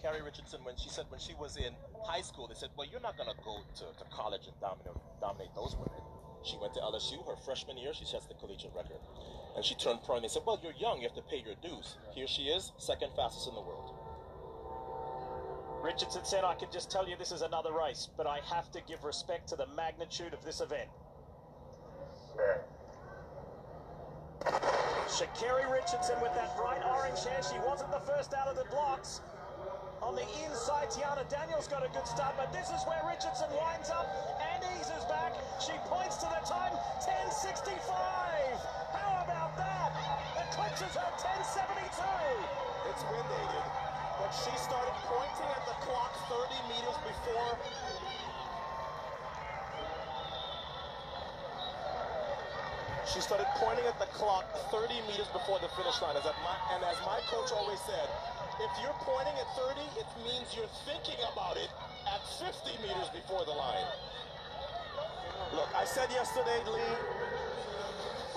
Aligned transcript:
Sha'Carri 0.00 0.24
Richardson 0.24 0.64
when 0.64 0.76
she 0.76 0.88
said 0.88 1.04
when 1.08 1.20
she 1.20 1.34
was 1.34 1.56
in 1.56 1.74
high 2.04 2.22
school, 2.22 2.46
they 2.46 2.54
said, 2.54 2.70
well, 2.76 2.86
you're 2.90 3.00
not 3.00 3.16
going 3.16 3.28
to 3.28 3.36
go 3.44 3.60
to 3.76 4.04
college 4.10 4.46
and 4.46 4.56
dominate, 4.60 4.96
dominate 5.20 5.54
those 5.54 5.76
women. 5.76 6.00
She 6.42 6.56
went 6.56 6.72
to 6.74 6.80
LSU 6.80 7.26
her 7.26 7.36
freshman 7.36 7.76
year. 7.76 7.92
She 7.92 8.06
sets 8.06 8.26
the 8.26 8.34
collegiate 8.34 8.72
record. 8.74 9.00
And 9.56 9.64
she 9.64 9.74
turned 9.74 10.00
pro 10.04 10.16
and 10.16 10.24
they 10.24 10.28
said, 10.28 10.42
well, 10.46 10.58
you're 10.62 10.76
young. 10.78 11.00
You 11.00 11.08
have 11.08 11.16
to 11.16 11.22
pay 11.22 11.42
your 11.44 11.54
dues. 11.60 11.96
Here 12.14 12.26
she 12.26 12.44
is, 12.44 12.72
second 12.78 13.10
fastest 13.14 13.48
in 13.48 13.54
the 13.54 13.60
world. 13.60 13.94
Richardson 15.82 16.24
said, 16.24 16.44
I 16.44 16.54
can 16.54 16.68
just 16.72 16.90
tell 16.90 17.08
you 17.08 17.16
this 17.16 17.32
is 17.32 17.42
another 17.42 17.72
race, 17.72 18.08
but 18.16 18.26
I 18.26 18.40
have 18.52 18.70
to 18.72 18.80
give 18.86 19.04
respect 19.04 19.48
to 19.48 19.56
the 19.56 19.66
magnitude 19.76 20.32
of 20.32 20.44
this 20.44 20.60
event. 20.60 20.88
Sha'Carri 25.08 25.70
Richardson 25.70 26.20
with 26.22 26.32
that 26.34 26.56
bright 26.56 26.82
orange 26.84 27.24
hair. 27.24 27.42
She 27.42 27.58
wasn't 27.66 27.92
the 27.92 28.00
first 28.00 28.32
out 28.32 28.48
of 28.48 28.56
the 28.56 28.64
blocks. 28.70 29.20
On 30.10 30.16
the 30.18 30.26
inside, 30.42 30.90
Teahna 30.90 31.22
Daniels 31.30 31.70
got 31.70 31.86
a 31.86 31.90
good 31.94 32.02
start, 32.02 32.34
but 32.34 32.50
this 32.50 32.66
is 32.66 32.82
where 32.82 32.98
Richardson 33.06 33.46
winds 33.54 33.94
up 33.94 34.10
and 34.42 34.58
eases 34.74 35.06
back. 35.06 35.38
She 35.62 35.70
points 35.86 36.18
to 36.18 36.26
the 36.26 36.42
time, 36.42 36.74
10.65. 37.30 37.78
How 38.90 39.22
about 39.22 39.54
that? 39.54 39.94
Eclipses 40.50 40.98
her 40.98 41.14
10.72. 41.14 42.02
It's 42.90 43.06
wind 43.06 43.22
wind-aided, 43.22 43.66
but 44.18 44.34
she 44.34 44.50
started 44.58 44.98
pointing 45.06 45.46
at 45.46 45.62
the 45.70 45.78
clock 45.86 46.10
30 46.26 46.58
meters 46.66 46.98
before 47.06 47.54
She 53.10 53.20
started 53.20 53.46
pointing 53.58 53.84
at 53.86 53.98
the 53.98 54.06
clock 54.14 54.46
30 54.70 54.94
meters 55.10 55.26
before 55.34 55.58
the 55.58 55.66
finish 55.74 55.98
line. 55.98 56.14
As 56.14 56.22
my, 56.22 56.54
and 56.70 56.84
as 56.86 56.94
my 57.02 57.18
coach 57.26 57.50
always 57.50 57.80
said, 57.82 58.06
if 58.62 58.70
you're 58.78 58.94
pointing 59.02 59.34
at 59.34 59.50
30, 59.58 59.82
it 59.98 60.06
means 60.22 60.54
you're 60.54 60.70
thinking 60.86 61.18
about 61.34 61.56
it 61.58 61.66
at 62.06 62.22
50 62.38 62.70
meters 62.86 63.10
before 63.10 63.42
the 63.44 63.50
line. 63.50 63.82
Look, 65.58 65.66
I 65.74 65.84
said 65.84 66.06
yesterday, 66.14 66.62
Lee, 66.70 66.94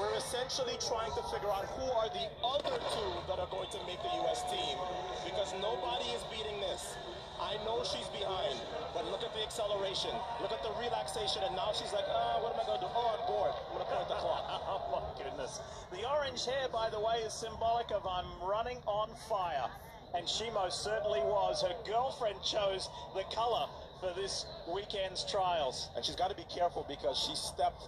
we're 0.03 0.19
essentially 0.19 0.75
trying 0.83 1.11
to 1.15 1.23
figure 1.31 1.47
out 1.47 1.63
who 1.79 1.87
are 1.95 2.11
the 2.11 2.27
other 2.43 2.75
two 2.91 3.11
that 3.31 3.39
are 3.39 3.47
going 3.47 3.71
to 3.71 3.79
make 3.87 4.03
the 4.03 4.11
U.S. 4.27 4.43
team 4.51 4.75
because 5.23 5.55
nobody 5.63 6.11
is 6.11 6.19
beating 6.27 6.59
this. 6.59 6.99
I 7.39 7.55
know 7.63 7.87
she's 7.87 8.07
behind, 8.11 8.59
but 8.91 9.07
look 9.07 9.23
at 9.23 9.31
the 9.31 9.43
acceleration. 9.43 10.11
Look 10.43 10.51
at 10.51 10.59
the 10.59 10.75
relaxation, 10.75 11.43
and 11.47 11.55
now 11.55 11.71
she's 11.71 11.91
like, 11.95 12.03
oh, 12.11 12.43
what 12.43 12.51
am 12.51 12.59
I 12.59 12.65
going 12.67 12.79
to 12.83 12.85
do? 12.87 12.91
Oh, 12.91 13.15
I'm 13.15 13.23
bored. 13.31 13.55
I'm 13.55 13.79
going 13.79 13.87
to 13.87 13.91
point 13.95 14.07
the 14.11 14.19
clock. 14.19 14.43
oh, 14.67 14.83
my 14.91 15.03
goodness. 15.15 15.63
The 15.91 16.03
orange 16.03 16.43
hair, 16.45 16.67
by 16.67 16.91
the 16.91 16.99
way, 16.99 17.23
is 17.23 17.31
symbolic 17.31 17.91
of 17.91 18.03
I'm 18.03 18.27
running 18.43 18.83
on 18.85 19.09
fire. 19.31 19.71
And 20.15 20.27
she 20.27 20.51
most 20.51 20.83
certainly 20.83 21.19
was. 21.21 21.63
Her 21.63 21.73
girlfriend 21.87 22.37
chose 22.43 22.87
the 23.15 23.23
color 23.33 23.65
for 23.99 24.13
this 24.13 24.45
weekend's 24.67 25.25
trials. 25.25 25.89
And 25.95 26.05
she's 26.05 26.15
got 26.15 26.29
to 26.29 26.37
be 26.37 26.45
careful 26.53 26.85
because 26.87 27.17
she 27.17 27.35
stepped 27.35 27.87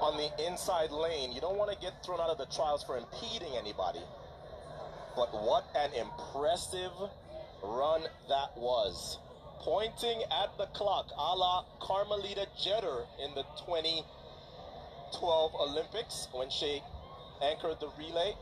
on 0.00 0.16
the 0.16 0.30
inside 0.46 0.90
lane. 0.90 1.32
You 1.32 1.40
don't 1.40 1.56
want 1.56 1.70
to 1.72 1.78
get 1.78 2.04
thrown 2.04 2.20
out 2.20 2.30
of 2.30 2.38
the 2.38 2.46
trials 2.46 2.82
for 2.82 2.96
impeding 2.96 3.56
anybody. 3.56 4.02
But 5.16 5.32
what 5.32 5.64
an 5.74 5.90
impressive 5.94 6.92
run 7.62 8.02
that 8.28 8.56
was. 8.56 9.18
Pointing 9.60 10.22
at 10.30 10.56
the 10.58 10.66
clock, 10.74 11.06
a 11.16 11.34
la 11.34 11.64
Carmelita 11.80 12.46
Jeter 12.62 13.04
in 13.22 13.34
the 13.34 13.44
2012 13.66 15.54
Olympics 15.54 16.28
when 16.32 16.50
she 16.50 16.82
anchored 17.40 17.80
the 17.80 17.88
relay 17.98 18.34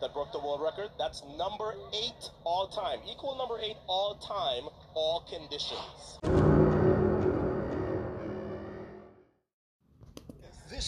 that 0.00 0.14
broke 0.14 0.32
the 0.32 0.38
world 0.38 0.62
record. 0.62 0.90
That's 0.98 1.22
number 1.36 1.74
eight 1.92 2.30
all 2.44 2.68
time, 2.68 3.00
equal 3.10 3.36
number 3.36 3.58
eight 3.62 3.76
all 3.86 4.14
time, 4.14 4.68
all 4.94 5.24
conditions. 5.28 6.59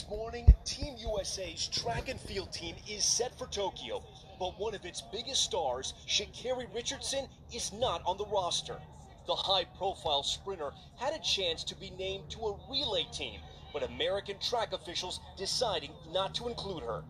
Morning, 0.08 0.54
Team 0.64 0.96
USA's 0.98 1.68
track 1.68 2.08
and 2.08 2.20
field 2.20 2.52
team 2.52 2.76
is 2.88 3.04
set 3.04 3.36
for 3.38 3.46
Tokyo, 3.46 4.02
but 4.38 4.58
one 4.58 4.74
of 4.74 4.84
its 4.84 5.02
biggest 5.12 5.44
stars, 5.44 5.94
Sha'Carri 6.06 6.66
Richardson, 6.74 7.28
is 7.52 7.72
not 7.72 8.02
on 8.06 8.16
the 8.16 8.26
roster. 8.26 8.80
The 9.26 9.34
high 9.34 9.64
profile 9.64 10.22
sprinter 10.22 10.72
had 10.96 11.14
a 11.14 11.18
chance 11.18 11.62
to 11.64 11.74
be 11.74 11.90
named 11.90 12.30
to 12.30 12.46
a 12.46 12.58
relay 12.70 13.04
team, 13.12 13.40
but 13.72 13.82
American 13.82 14.38
track 14.38 14.72
officials 14.72 15.20
deciding 15.36 15.92
not 16.10 16.34
to 16.36 16.48
include 16.48 16.82
her. 16.82 17.04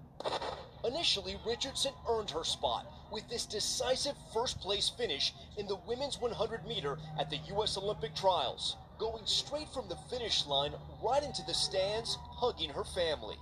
Initially, 0.85 1.39
Richardson 1.47 1.95
earned 2.09 2.31
her 2.31 2.45
spot 2.45 2.87
with 3.11 3.29
this 3.29 3.47
decisive 3.47 4.17
first 4.33 4.61
place 4.61 4.89
finish 4.89 5.33
in 5.57 5.67
the 5.67 5.77
women's 5.87 6.21
100 6.21 6.67
meter 6.67 6.99
at 7.19 7.31
the 7.31 7.39
U.S. 7.49 7.77
Olympic 7.77 8.15
trials, 8.15 8.77
going 8.99 9.25
straight 9.27 9.69
from 9.69 9.89
the 9.89 9.97
finish 10.11 10.47
line 10.47 10.73
right 11.03 11.23
into 11.23 11.43
the 11.47 11.55
stands, 11.55 12.19
hugging 12.43 12.71
her 12.71 12.83
family. 12.83 13.37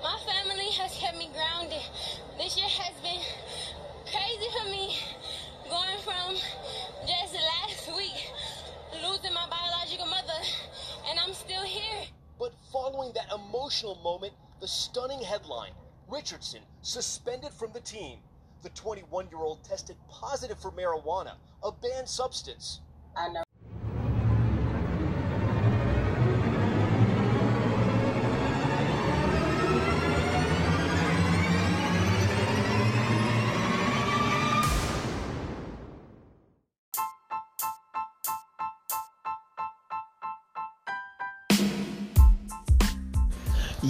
My 0.00 0.16
family 0.22 0.70
has 0.78 0.94
kept 0.94 1.18
me 1.18 1.28
grounded. 1.34 1.82
This 2.38 2.56
year 2.56 2.68
has 2.70 2.94
been 3.02 3.18
crazy 4.06 4.48
for 4.54 4.70
me, 4.70 4.94
going 5.68 5.98
from 6.06 6.36
just 7.02 7.34
last 7.34 7.96
week 7.96 8.30
losing 9.02 9.34
my 9.34 9.44
biological 9.50 10.06
mother, 10.06 10.38
and 11.10 11.18
I'm 11.18 11.34
still 11.34 11.64
here. 11.64 12.06
But 12.38 12.54
following 12.72 13.10
that 13.16 13.26
emotional 13.34 13.96
moment, 14.04 14.34
the 14.60 14.68
stunning 14.68 15.20
headline 15.20 15.72
Richardson 16.08 16.60
suspended 16.82 17.52
from 17.52 17.72
the 17.72 17.80
team. 17.80 18.20
The 18.62 18.70
21 18.70 19.30
year 19.30 19.40
old 19.40 19.64
tested 19.64 19.96
positive 20.08 20.60
for 20.60 20.70
marijuana, 20.70 21.32
a 21.64 21.72
banned 21.72 22.08
substance. 22.08 22.82
I 23.16 23.30
know. 23.30 23.42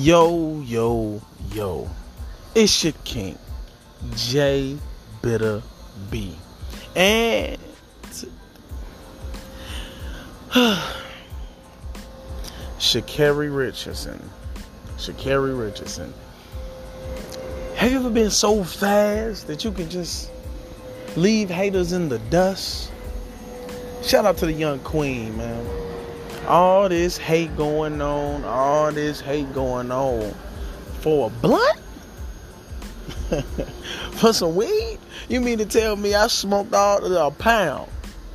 Yo, 0.04 0.60
yo, 0.60 1.22
yo. 1.54 1.88
It's 2.54 2.84
your 2.84 2.92
king, 3.04 3.38
J 4.14 4.76
Bitter 5.22 5.62
B. 6.10 6.36
And 6.94 7.56
Sha'Carri 12.78 13.48
Richardson. 13.56 14.20
Sha'Carri 14.98 15.58
Richardson. 15.58 16.12
Have 17.76 17.90
you 17.90 17.96
ever 17.96 18.10
been 18.10 18.28
so 18.28 18.62
fast 18.62 19.46
that 19.46 19.64
you 19.64 19.72
can 19.72 19.88
just 19.88 20.30
leave 21.16 21.48
haters 21.48 21.92
in 21.92 22.10
the 22.10 22.18
dust? 22.28 22.92
Shout 24.02 24.26
out 24.26 24.36
to 24.36 24.44
the 24.44 24.52
young 24.52 24.80
queen, 24.80 25.34
man. 25.38 25.83
All 26.46 26.90
this 26.90 27.16
hate 27.16 27.56
going 27.56 28.02
on, 28.02 28.44
all 28.44 28.92
this 28.92 29.18
hate 29.20 29.50
going 29.54 29.90
on 29.90 30.34
for 31.00 31.28
a 31.28 31.30
blunt? 31.30 31.80
for 34.12 34.32
some 34.34 34.54
weed? 34.54 34.98
You 35.30 35.40
mean 35.40 35.56
to 35.56 35.64
tell 35.64 35.96
me 35.96 36.14
I 36.14 36.26
smoked 36.26 36.74
all 36.74 37.04
a 37.16 37.30
pound? 37.30 37.90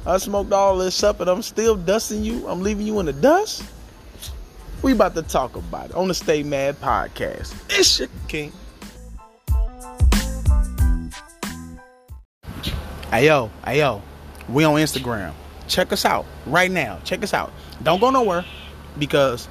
I 0.07 0.17
smoked 0.17 0.51
all 0.51 0.77
this 0.79 1.03
up 1.03 1.19
and 1.19 1.29
I'm 1.29 1.43
still 1.43 1.75
dusting 1.75 2.23
you? 2.23 2.47
I'm 2.47 2.61
leaving 2.61 2.87
you 2.87 2.99
in 2.99 3.05
the 3.05 3.13
dust? 3.13 3.63
We 4.81 4.93
about 4.93 5.13
to 5.13 5.21
talk 5.21 5.55
about 5.55 5.91
it 5.91 5.95
on 5.95 6.07
the 6.07 6.15
Stay 6.15 6.41
Mad 6.41 6.81
podcast. 6.81 7.53
It's 7.69 7.99
your 7.99 8.09
king. 8.27 8.51
Hey 13.11 13.27
yo, 13.27 13.51
hey 13.65 13.79
yo, 13.79 14.01
we 14.47 14.63
on 14.63 14.75
Instagram. 14.75 15.33
Check 15.69 15.93
us 15.93 16.03
out 16.03 16.25
right 16.45 16.69
now. 16.69 16.99
Check 17.05 17.23
us 17.23 17.33
out. 17.33 17.53
Don't 17.83 18.01
go 18.01 18.09
nowhere 18.09 18.43
because 18.97 19.47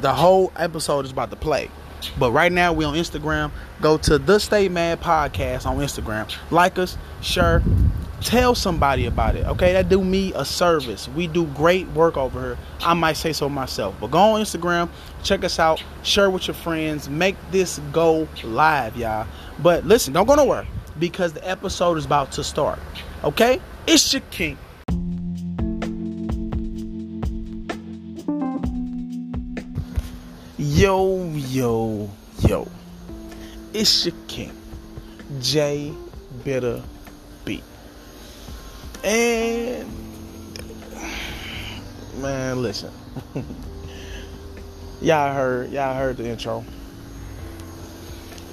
the 0.00 0.12
whole 0.12 0.52
episode 0.56 1.04
is 1.04 1.10
about 1.10 1.30
to 1.30 1.36
play. 1.36 1.70
But 2.18 2.32
right 2.32 2.52
now 2.52 2.72
we're 2.72 2.86
on 2.86 2.94
Instagram. 2.94 3.50
Go 3.80 3.98
to 3.98 4.18
the 4.18 4.38
Stay 4.38 4.68
Mad 4.68 5.00
Podcast 5.00 5.66
on 5.66 5.78
Instagram. 5.78 6.32
Like 6.50 6.78
us, 6.78 6.96
share, 7.22 7.62
tell 8.20 8.54
somebody 8.54 9.06
about 9.06 9.36
it. 9.36 9.46
Okay, 9.46 9.72
that 9.72 9.88
do 9.88 10.04
me 10.04 10.32
a 10.34 10.44
service. 10.44 11.08
We 11.08 11.26
do 11.26 11.46
great 11.46 11.88
work 11.88 12.16
over 12.16 12.40
here. 12.40 12.58
I 12.80 12.94
might 12.94 13.14
say 13.14 13.32
so 13.32 13.48
myself. 13.48 13.96
But 14.00 14.10
go 14.10 14.18
on 14.18 14.42
Instagram, 14.42 14.90
check 15.24 15.44
us 15.44 15.58
out, 15.58 15.82
share 16.02 16.30
with 16.30 16.46
your 16.46 16.54
friends, 16.54 17.08
make 17.08 17.36
this 17.50 17.80
go 17.90 18.28
live, 18.44 18.96
y'all. 18.96 19.26
But 19.58 19.84
listen, 19.84 20.12
don't 20.12 20.26
go 20.26 20.34
nowhere 20.34 20.66
because 20.98 21.32
the 21.32 21.48
episode 21.48 21.96
is 21.96 22.04
about 22.04 22.32
to 22.32 22.44
start. 22.44 22.78
Okay? 23.24 23.60
It's 23.86 24.12
your 24.12 24.22
king. 24.30 24.58
Yo, 30.78 31.24
yo, 31.34 32.08
yo. 32.46 32.68
It's 33.74 34.06
your 34.06 34.14
king, 34.28 34.56
J 35.40 35.92
Bitter 36.44 36.80
B. 37.44 37.64
And 39.02 39.88
man, 42.18 42.62
listen. 42.62 42.92
y'all 45.00 45.34
heard 45.34 45.72
y'all 45.72 45.96
heard 45.96 46.16
the 46.16 46.28
intro. 46.28 46.64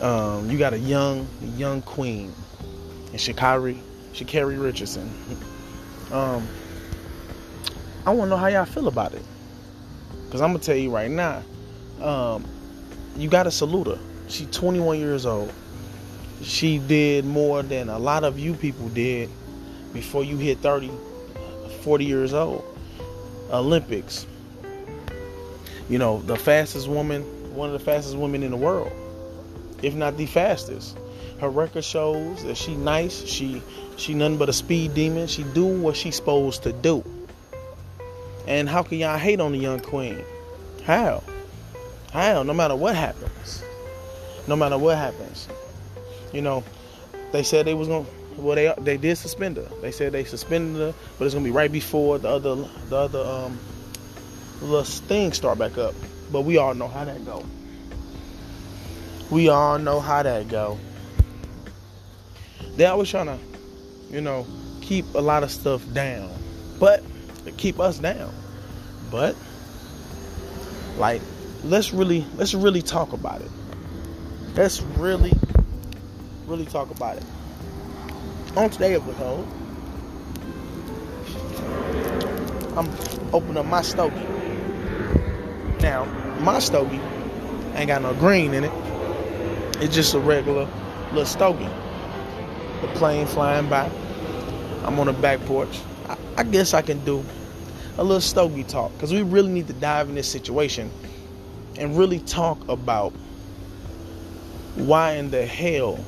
Um, 0.02 0.50
you 0.50 0.58
got 0.58 0.74
a 0.74 0.80
young 0.80 1.28
young 1.56 1.84
queen 1.84 2.34
and 3.12 3.20
Sha'Carri 3.20 3.78
Sha'Carri 4.14 4.60
Richardson. 4.60 5.08
Um, 6.12 6.48
I 8.06 8.12
want 8.12 8.28
to 8.28 8.30
know 8.30 8.38
how 8.38 8.48
y'all 8.48 8.66
feel 8.66 8.88
about 8.88 9.14
it. 9.14 9.24
Cause 10.32 10.40
I'm 10.42 10.52
gonna 10.52 10.60
tell 10.60 10.76
you 10.76 10.92
right 10.92 11.10
now, 11.10 11.42
um, 12.02 12.46
you 13.18 13.30
gotta 13.30 13.52
salute 13.52 13.88
her. 13.88 14.00
She's 14.28 14.50
21 14.52 15.00
years 15.00 15.26
old. 15.26 15.52
She 16.42 16.80
did 16.80 17.26
more 17.26 17.64
than 17.64 17.90
a 17.90 17.98
lot 17.98 18.24
of 18.24 18.38
you 18.38 18.54
people 18.54 18.90
did 18.90 19.30
before 19.94 20.24
you 20.24 20.38
hit 20.38 20.60
30, 20.60 20.92
40 21.82 22.06
years 22.06 22.34
old. 22.34 22.64
Olympics. 23.52 24.26
You 25.90 26.00
know, 26.00 26.22
the 26.24 26.36
fastest 26.36 26.88
woman, 26.88 27.22
one 27.56 27.70
of 27.70 27.74
the 27.74 27.86
fastest 27.86 28.18
women 28.18 28.44
in 28.44 28.52
the 28.52 28.58
world, 28.58 28.92
if 29.82 29.94
not 29.94 30.18
the 30.18 30.26
fastest. 30.26 30.98
Her 31.40 31.50
record 31.50 31.84
shows 31.84 32.44
that 32.44 32.56
she 32.56 32.76
nice. 32.76 33.26
She 33.26 33.62
she 33.98 34.14
nothing 34.14 34.38
but 34.38 34.50
a 34.50 34.54
speed 34.54 34.94
demon. 34.94 35.28
She 35.28 35.44
do 35.44 35.66
what 35.66 35.96
she's 35.96 36.16
supposed 36.16 36.64
to 36.64 36.74
do. 36.74 37.04
And 38.48 38.70
how 38.70 38.84
can 38.84 39.00
y'all 39.00 39.18
hate 39.18 39.40
on 39.40 39.52
the 39.52 39.58
young 39.58 39.80
queen? 39.80 40.24
How? 40.86 41.24
How? 42.16 42.44
No 42.44 42.54
matter 42.54 42.78
what 42.78 42.96
happens. 42.96 43.62
No 44.48 44.56
matter 44.56 44.78
what 44.78 44.98
happens. 44.98 45.50
You 46.32 46.42
know, 46.42 46.64
they 47.34 47.44
said 47.44 47.66
they 47.66 47.74
was 47.74 47.90
gonna 47.90 48.06
well 48.38 48.56
they 48.56 48.74
they 48.78 48.96
did 48.96 49.18
suspend 49.18 49.58
her. 49.58 49.70
They 49.82 49.92
said 49.92 50.14
they 50.14 50.24
suspended 50.24 50.78
her, 50.78 50.94
but 51.20 51.26
it's 51.26 51.34
gonna 51.34 51.44
be 51.44 51.52
right 51.52 51.70
before 51.70 52.18
the 52.18 52.30
other 52.30 52.56
the 52.88 52.96
other 52.96 53.20
um 53.20 53.60
the 54.62 54.86
things 54.86 55.36
start 55.36 55.60
back 55.60 55.78
up. 55.78 55.94
But 56.32 56.44
we 56.44 56.58
all 56.58 56.74
know 56.74 56.88
how 56.88 57.04
that 57.04 57.26
go. 57.26 57.46
We 59.30 59.50
all 59.50 59.78
know 59.78 60.00
how 60.00 60.24
that 60.24 60.48
go. 60.48 60.80
They 62.78 62.86
always 62.86 63.10
trying 63.10 63.26
to, 63.26 63.40
you 64.10 64.22
know, 64.22 64.48
keep 64.80 65.04
a 65.16 65.22
lot 65.22 65.44
of 65.44 65.52
stuff 65.52 65.84
down, 65.94 66.32
but 66.80 67.04
keep 67.58 67.78
us 67.78 68.00
down. 68.00 68.34
But 69.12 69.36
like, 70.98 71.22
let's 71.66 71.92
really 71.92 72.24
let's 72.36 72.54
really 72.54 72.82
talk 72.82 73.14
about 73.14 73.42
it. 73.42 73.50
Let's 74.56 74.82
really 74.82 75.34
really 76.46 76.66
talk 76.66 76.92
about 76.92 77.18
it. 77.18 77.24
On 78.56 78.70
today's 78.70 79.02
episode, 79.02 79.46
I'm 82.78 82.90
opening 83.34 83.58
up 83.58 83.66
my 83.66 83.82
stogie. 83.82 84.16
Now, 85.82 86.06
my 86.40 86.60
stogie 86.60 87.02
ain't 87.74 87.88
got 87.88 88.02
no 88.02 88.14
green 88.14 88.54
in 88.54 88.64
it. 88.64 88.72
It's 89.82 89.94
just 89.94 90.14
a 90.14 90.20
regular 90.20 90.70
little 91.10 91.26
stogie. 91.26 91.70
The 92.82 92.88
plane 92.94 93.26
flying 93.26 93.68
by. 93.68 93.90
I'm 94.84 95.00
on 95.00 95.08
the 95.08 95.14
back 95.14 95.40
porch. 95.42 95.80
I, 96.08 96.18
I 96.38 96.44
guess 96.44 96.76
I 96.76 96.84
can 96.84 97.04
do 97.04 97.26
a 97.98 98.04
little 98.04 98.22
stogie 98.22 98.64
talk 98.64 98.94
because 98.94 99.12
we 99.12 99.24
really 99.24 99.50
need 99.50 99.68
to 99.68 99.74
dive 99.74 100.10
in 100.10 100.16
this 100.16 100.32
situation 100.32 100.92
and 101.78 101.98
really 101.98 102.20
talk 102.20 102.68
about 102.68 103.14
why 104.76 105.14
in 105.14 105.32
the 105.32 105.46
hell 105.46 106.04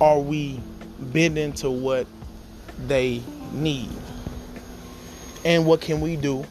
are 0.00 0.18
we 0.18 0.60
bending 0.98 1.52
to 1.52 1.70
what 1.70 2.06
they 2.86 3.22
need? 3.52 3.90
And 5.44 5.66
what 5.66 5.80
can 5.80 6.00
we 6.00 6.16
do 6.16 6.44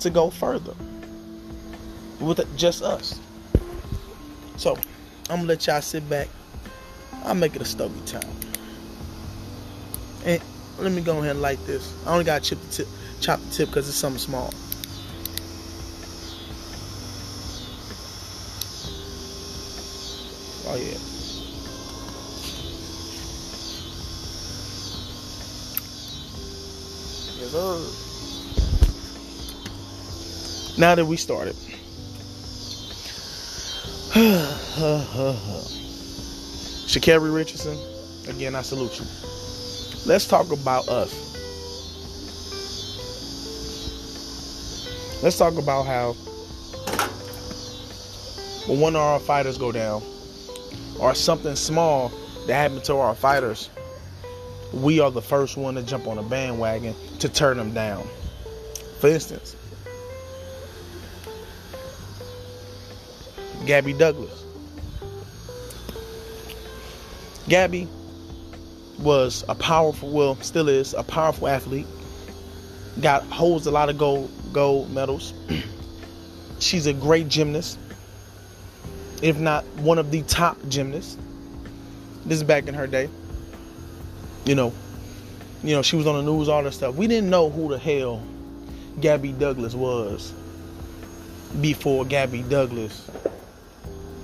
to 0.00 0.10
go 0.10 0.30
further 0.30 0.74
with 2.20 2.56
just 2.56 2.82
us? 2.82 3.18
So 4.56 4.76
i'm 5.28 5.36
gonna 5.36 5.48
let 5.48 5.66
y'all 5.66 5.80
sit 5.80 6.08
back. 6.08 6.28
I'll 7.24 7.34
make 7.34 7.56
it 7.56 7.62
a 7.62 7.64
stogie 7.64 8.00
time. 8.06 8.22
And 10.24 10.40
let 10.78 10.92
me 10.92 11.00
go 11.00 11.18
ahead 11.18 11.32
and 11.32 11.42
light 11.42 11.64
this. 11.66 11.94
I 12.06 12.12
only 12.12 12.24
got 12.24 12.42
to 12.42 12.50
chip 12.50 12.60
the 12.60 12.68
tip 12.68 12.88
chop 13.20 13.40
the 13.40 13.50
tip 13.50 13.68
because 13.68 13.88
it's 13.88 13.96
something 13.96 14.18
small 14.18 14.52
oh 20.74 20.76
yeah 20.76 20.98
Yes, 27.36 27.50
sir. 27.50 27.78
Now 30.80 30.94
that 30.94 31.04
we 31.04 31.16
started. 31.16 31.56
Sha'Carri 36.86 37.34
Richardson, 37.34 37.76
again, 38.28 38.54
I 38.54 38.62
salute 38.62 38.98
you. 39.00 39.06
Let's 40.06 40.26
talk 40.26 40.52
about 40.52 40.88
us. 40.88 41.12
Let's 45.22 45.36
talk 45.36 45.56
about 45.56 45.84
how 45.86 46.12
when 48.66 48.80
one 48.80 48.96
of 48.96 49.02
our 49.02 49.20
fighters 49.20 49.58
go 49.58 49.72
down, 49.72 50.02
or 50.98 51.14
something 51.14 51.56
small 51.56 52.12
that 52.46 52.54
happened 52.54 52.84
to 52.84 52.96
our 52.96 53.14
fighters, 53.14 53.70
we 54.72 55.00
are 55.00 55.10
the 55.10 55.22
first 55.22 55.56
one 55.56 55.74
to 55.74 55.82
jump 55.82 56.06
on 56.06 56.18
a 56.18 56.22
bandwagon 56.22 56.94
to 57.20 57.28
turn 57.28 57.56
them 57.56 57.72
down. 57.72 58.06
For 59.00 59.08
instance, 59.08 59.56
Gabby 63.66 63.92
Douglas. 63.92 64.44
Gabby 67.48 67.88
was 68.98 69.44
a 69.48 69.54
powerful, 69.54 70.10
well, 70.10 70.36
still 70.36 70.68
is 70.68 70.94
a 70.94 71.02
powerful 71.02 71.48
athlete. 71.48 71.86
Got 73.00 73.24
holds 73.24 73.66
a 73.66 73.70
lot 73.70 73.88
of 73.88 73.98
gold 73.98 74.30
gold 74.52 74.90
medals. 74.92 75.34
She's 76.60 76.86
a 76.86 76.92
great 76.92 77.28
gymnast, 77.28 77.78
if 79.24 79.38
not 79.38 79.64
one 79.78 79.98
of 79.98 80.10
the 80.10 80.22
top 80.22 80.56
gymnasts. 80.68 81.16
This 82.26 82.36
is 82.36 82.44
back 82.44 82.68
in 82.68 82.74
her 82.74 82.86
day 82.86 83.08
you 84.44 84.54
know, 84.54 84.72
you 85.62 85.74
know, 85.74 85.82
she 85.82 85.96
was 85.96 86.06
on 86.06 86.16
the 86.16 86.30
news, 86.30 86.48
all 86.48 86.62
that 86.62 86.72
stuff. 86.72 86.94
We 86.94 87.06
didn't 87.06 87.30
know 87.30 87.50
who 87.50 87.68
the 87.68 87.78
hell 87.78 88.22
Gabby 89.00 89.32
Douglas 89.32 89.74
was 89.74 90.32
before 91.60 92.04
Gabby 92.04 92.42
Douglas 92.42 93.10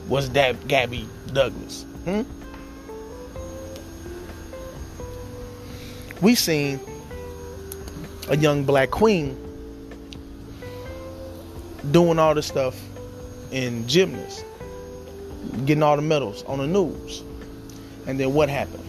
was 0.08 0.30
that 0.30 0.66
Gabby 0.68 1.08
Douglas. 1.32 1.84
Hmm? 2.04 2.22
We 6.20 6.34
seen 6.34 6.80
a 8.28 8.36
young 8.36 8.64
black 8.64 8.90
queen 8.90 9.38
doing 11.90 12.18
all 12.18 12.34
this 12.34 12.46
stuff 12.46 12.78
in 13.52 13.88
gymnast, 13.88 14.44
getting 15.64 15.82
all 15.82 15.96
the 15.96 16.02
medals 16.02 16.44
on 16.44 16.58
the 16.58 16.66
news. 16.66 17.22
And 18.06 18.18
then 18.18 18.34
what 18.34 18.48
happened? 18.48 18.84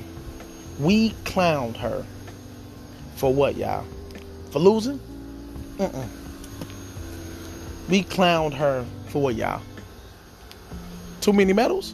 We 0.79 1.12
clowned 1.25 1.77
her 1.77 2.05
for 3.15 3.34
what, 3.34 3.55
y'all? 3.55 3.86
For 4.51 4.60
losing? 4.60 5.00
Mm-mm. 5.77 6.08
We 7.89 8.03
clowned 8.03 8.53
her 8.53 8.86
for 9.08 9.22
what, 9.22 9.36
y'all? 9.36 9.62
Too 11.22 11.34
many 11.34 11.53
medals? 11.53 11.93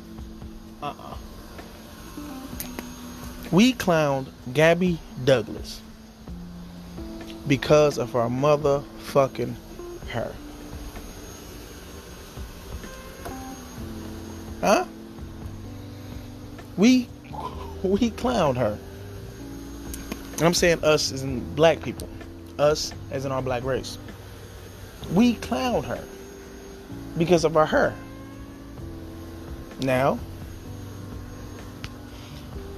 Uh-uh. 0.82 1.16
We 3.52 3.74
clowned 3.74 4.28
Gabby 4.54 5.00
Douglas 5.26 5.82
because 7.48 7.98
of 7.98 8.16
our 8.16 8.30
motherfucking 8.30 9.56
her. 10.10 10.34
Huh? 14.62 14.86
We 16.78 17.08
we 17.84 18.12
clowned 18.12 18.58
her. 18.58 18.78
And 20.34 20.42
I'm 20.42 20.54
saying 20.54 20.84
us 20.84 21.12
as 21.12 21.24
in 21.24 21.54
black 21.56 21.82
people. 21.82 22.08
Us 22.60 22.94
as 23.12 23.26
in 23.26 23.32
our 23.32 23.42
black 23.42 23.64
race. 23.64 23.98
We 25.14 25.36
clowned 25.36 25.86
her 25.86 26.04
because 27.18 27.44
of 27.44 27.58
our 27.58 27.66
hair. 27.66 27.94
Now, 29.82 30.20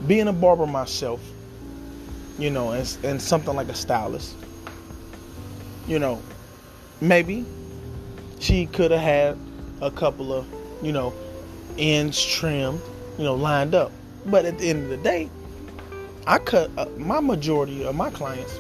being 0.08 0.28
a 0.28 0.34
barber 0.34 0.66
myself, 0.66 1.22
you 2.38 2.50
know, 2.50 2.72
and, 2.72 2.98
and 3.04 3.22
something 3.22 3.56
like 3.56 3.70
a 3.70 3.74
stylist, 3.74 4.36
you 5.88 6.00
know, 6.00 6.22
maybe 7.02 7.46
she 8.40 8.66
could 8.68 8.92
have 8.92 9.02
had 9.02 9.38
a 9.82 9.92
couple 9.92 10.34
of, 10.34 10.46
you 10.82 10.92
know, 10.92 11.14
ends 11.78 12.24
trimmed, 12.24 12.82
you 13.18 13.24
know, 13.24 13.36
lined 13.36 13.76
up. 13.76 13.92
But 14.26 14.46
at 14.46 14.58
the 14.58 14.70
end 14.70 14.84
of 14.84 14.90
the 14.90 14.98
day, 14.98 15.30
I 16.28 16.38
cut 16.38 16.70
uh, 16.78 16.86
my 16.98 17.20
majority 17.20 17.84
of 17.84 17.96
my 17.96 18.10
clients 18.10 18.60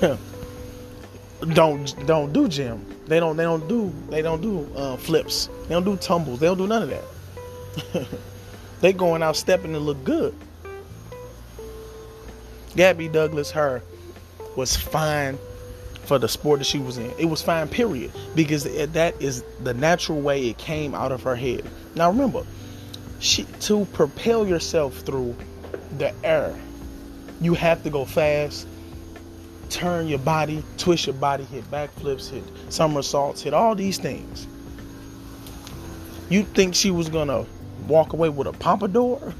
don't 1.54 2.06
don't 2.06 2.32
do 2.32 2.48
gym. 2.48 2.84
They 3.06 3.20
don't 3.20 3.36
they 3.36 3.44
don't 3.44 3.68
do 3.68 3.92
they 4.08 4.22
don't 4.22 4.40
do 4.40 4.66
uh, 4.76 4.96
flips. 4.96 5.48
They 5.68 5.74
don't 5.74 5.84
do 5.84 5.96
tumbles. 5.96 6.40
They 6.40 6.46
don't 6.46 6.58
do 6.58 6.66
none 6.66 6.82
of 6.82 6.90
that. 6.90 8.08
they 8.80 8.92
going 8.92 9.22
out 9.22 9.36
stepping 9.36 9.72
to 9.72 9.78
look 9.78 10.02
good. 10.04 10.34
Gabby 12.74 13.08
Douglas, 13.08 13.50
her 13.50 13.82
was 14.56 14.76
fine 14.76 15.38
for 16.04 16.18
the 16.18 16.28
sport 16.28 16.58
that 16.58 16.64
she 16.64 16.78
was 16.78 16.98
in. 16.98 17.12
It 17.18 17.26
was 17.26 17.42
fine, 17.42 17.68
period, 17.68 18.10
because 18.34 18.64
that 18.64 19.20
is 19.20 19.44
the 19.62 19.74
natural 19.74 20.20
way 20.20 20.48
it 20.48 20.58
came 20.58 20.94
out 20.94 21.12
of 21.12 21.22
her 21.22 21.36
head. 21.36 21.64
Now 21.94 22.10
remember, 22.10 22.44
she 23.20 23.44
to 23.60 23.84
propel 23.86 24.46
yourself 24.46 24.98
through 25.00 25.36
the 25.98 26.12
air, 26.24 26.54
you 27.40 27.54
have 27.54 27.82
to 27.84 27.90
go 27.90 28.04
fast, 28.04 28.66
turn 29.70 30.08
your 30.08 30.18
body, 30.18 30.62
twist 30.76 31.06
your 31.06 31.14
body, 31.14 31.44
hit 31.44 31.64
backflips, 31.70 32.30
hit 32.30 32.44
somersaults, 32.68 33.42
hit 33.42 33.54
all 33.54 33.74
these 33.74 33.98
things. 33.98 34.46
You 36.28 36.42
think 36.42 36.74
she 36.74 36.90
was 36.90 37.08
gonna 37.08 37.46
walk 37.86 38.12
away 38.12 38.28
with 38.28 38.46
a 38.46 38.52
pompadour? 38.52 39.34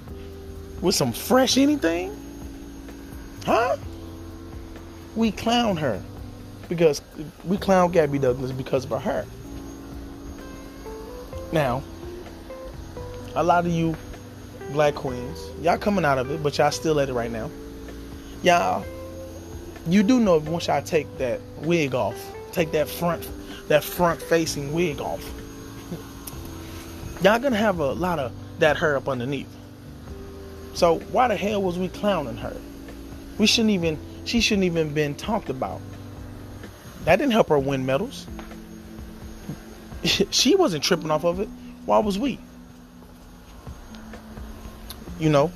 With 0.80 0.94
some 0.94 1.12
fresh 1.12 1.56
anything? 1.56 2.16
Huh? 3.44 3.76
We 5.14 5.30
clown 5.30 5.76
her 5.76 6.02
because 6.68 7.02
we 7.44 7.56
clown 7.56 7.90
Gabby 7.90 8.18
Douglas 8.18 8.52
because 8.52 8.90
of 8.90 9.02
her. 9.02 9.24
Now, 11.52 11.82
a 13.34 13.42
lot 13.42 13.66
of 13.66 13.72
you 13.72 13.94
black 14.72 14.94
queens, 14.94 15.38
y'all 15.60 15.78
coming 15.78 16.04
out 16.04 16.18
of 16.18 16.30
it, 16.30 16.42
but 16.42 16.56
y'all 16.58 16.70
still 16.70 16.98
at 17.00 17.08
it 17.08 17.12
right 17.12 17.30
now. 17.30 17.50
Y'all, 18.42 18.84
you 19.86 20.02
do 20.02 20.18
know 20.20 20.38
once 20.38 20.68
y'all 20.68 20.82
take 20.82 21.18
that 21.18 21.40
wig 21.60 21.94
off, 21.94 22.16
take 22.52 22.72
that 22.72 22.88
front, 22.88 23.28
that 23.68 23.84
front 23.84 24.20
facing 24.22 24.72
wig 24.72 25.00
off, 25.00 25.22
y'all 27.22 27.38
gonna 27.38 27.56
have 27.56 27.80
a 27.80 27.92
lot 27.92 28.18
of 28.18 28.32
that 28.58 28.76
hair 28.76 28.96
up 28.96 29.08
underneath. 29.08 29.48
So 30.74 30.98
why 31.10 31.28
the 31.28 31.36
hell 31.36 31.62
was 31.62 31.78
we 31.78 31.88
clowning 31.88 32.36
her? 32.38 32.56
We 33.38 33.46
shouldn't 33.46 33.70
even, 33.70 33.98
she 34.24 34.40
shouldn't 34.40 34.64
even 34.64 34.94
been 34.94 35.14
talked 35.14 35.50
about. 35.50 35.80
That 37.04 37.16
didn't 37.16 37.32
help 37.32 37.48
her 37.48 37.58
win 37.58 37.84
medals. 37.84 38.26
she 40.04 40.54
wasn't 40.54 40.84
tripping 40.84 41.10
off 41.10 41.24
of 41.24 41.40
it. 41.40 41.48
Why 41.84 41.98
was 41.98 42.18
we? 42.18 42.38
You 45.18 45.30
know, 45.30 45.52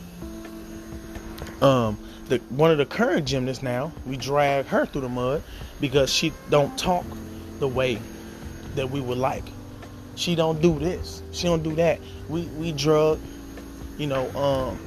um, 1.61 1.99
the 2.29 2.39
one 2.51 2.71
of 2.71 2.79
the 2.79 2.87
current 2.87 3.27
gymnasts 3.27 3.63
now, 3.63 3.93
we 4.07 4.17
drag 4.17 4.67
her 4.67 4.87
through 4.87 5.03
the 5.03 5.09
mud 5.09 5.43
because 5.81 6.13
she 6.13 6.33
don't 6.51 6.77
talk 6.79 7.05
the 7.59 7.69
way 7.69 7.99
that 8.75 8.91
we 8.91 9.01
would 9.01 9.19
like. 9.19 9.45
She 10.15 10.35
don't 10.35 10.61
do 10.61 10.79
this. 10.79 11.23
She 11.33 11.45
don't 11.45 11.63
do 11.63 11.75
that. 11.77 12.01
We 12.29 12.43
we 12.59 12.73
drug, 12.73 13.21
you 13.99 14.07
know, 14.07 14.29
um, 14.37 14.79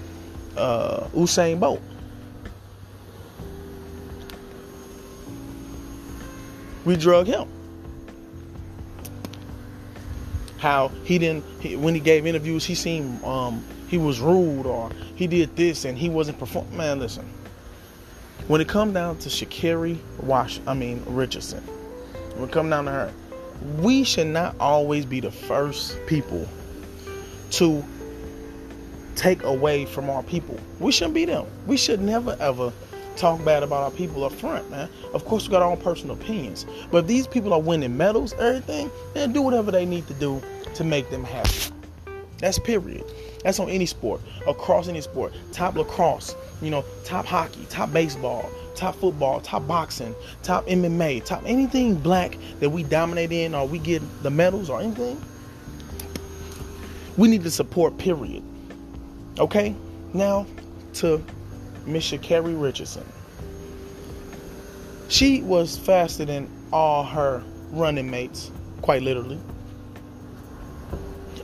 uh, 0.57 1.07
Usain 1.13 1.59
Bolt. 1.59 1.81
We 6.89 6.95
drug 6.95 7.27
him. 7.27 7.47
How 10.57 10.87
he 11.03 11.19
didn't 11.19 11.45
he, 11.59 11.75
when 11.75 11.93
he 11.93 11.99
gave 11.99 12.25
interviews, 12.25 12.65
he 12.65 12.73
seemed 12.73 13.23
um, 13.23 13.63
he 13.87 13.99
was 13.99 14.19
rude 14.19 14.65
or 14.65 14.89
he 15.15 15.27
did 15.27 15.55
this 15.55 15.85
and 15.85 15.95
he 15.95 16.09
wasn't 16.09 16.39
performing. 16.39 16.75
Man, 16.75 16.97
listen. 16.97 17.29
When 18.47 18.59
it 18.59 18.67
come 18.67 18.91
down 18.91 19.19
to 19.19 19.29
Sha'Carri 19.29 19.99
Wash, 20.23 20.59
I 20.65 20.73
mean 20.73 21.03
Richardson, 21.05 21.61
when 22.33 22.49
it 22.49 22.51
come 22.51 22.71
down 22.71 22.85
to 22.85 22.91
her, 22.91 23.13
we 23.77 24.03
should 24.03 24.25
not 24.25 24.55
always 24.59 25.05
be 25.05 25.19
the 25.19 25.29
first 25.29 25.95
people 26.07 26.49
to 27.51 27.85
take 29.15 29.43
away 29.43 29.85
from 29.85 30.09
our 30.09 30.23
people. 30.23 30.59
We 30.79 30.91
shouldn't 30.91 31.13
be 31.13 31.25
them. 31.25 31.45
We 31.67 31.77
should 31.77 32.01
never 32.01 32.35
ever 32.39 32.73
talk 33.19 33.43
bad 33.43 33.63
about 33.63 33.83
our 33.83 33.91
people 33.91 34.23
up 34.23 34.31
front, 34.31 34.69
man. 34.71 34.89
Of 35.13 35.25
course, 35.25 35.47
we 35.47 35.51
got 35.51 35.61
our 35.61 35.71
own 35.71 35.77
personal 35.77 36.15
opinions. 36.15 36.65
But 36.91 36.99
if 36.99 37.07
these 37.07 37.27
people 37.27 37.53
are 37.53 37.61
winning 37.61 37.95
medals, 37.95 38.33
everything, 38.33 38.89
then 39.13 39.33
do 39.33 39.41
whatever 39.41 39.71
they 39.71 39.85
need 39.85 40.07
to 40.07 40.13
do 40.15 40.41
to 40.75 40.83
make 40.83 41.09
them 41.09 41.23
happy. 41.23 41.73
That's 42.37 42.57
period. 42.57 43.03
That's 43.43 43.59
on 43.59 43.69
any 43.69 43.85
sport, 43.85 44.21
across 44.47 44.87
any 44.87 45.01
sport. 45.01 45.33
Top 45.51 45.75
lacrosse, 45.75 46.35
you 46.61 46.69
know, 46.69 46.85
top 47.03 47.25
hockey, 47.25 47.65
top 47.69 47.91
baseball, 47.91 48.49
top 48.75 48.95
football, 48.95 49.41
top 49.41 49.67
boxing, 49.67 50.15
top 50.41 50.65
MMA, 50.67 51.23
top 51.25 51.43
anything 51.45 51.95
black 51.95 52.37
that 52.61 52.69
we 52.69 52.83
dominate 52.83 53.31
in 53.31 53.53
or 53.53 53.67
we 53.67 53.79
get 53.79 54.01
the 54.23 54.29
medals 54.29 54.69
or 54.69 54.79
anything. 54.79 55.21
We 57.17 57.27
need 57.27 57.43
to 57.43 57.51
support, 57.51 57.97
period. 57.97 58.43
Okay? 59.37 59.75
Now 60.13 60.45
to 60.95 61.23
Miss 61.91 62.11
Sha'Carri 62.11 62.59
Richardson. 62.59 63.05
She 65.07 65.41
was 65.41 65.77
faster 65.77 66.25
than 66.25 66.49
all 66.71 67.03
her 67.03 67.43
running 67.71 68.11
mates, 68.11 68.51
quite 68.81 69.01
literally. 69.01 69.39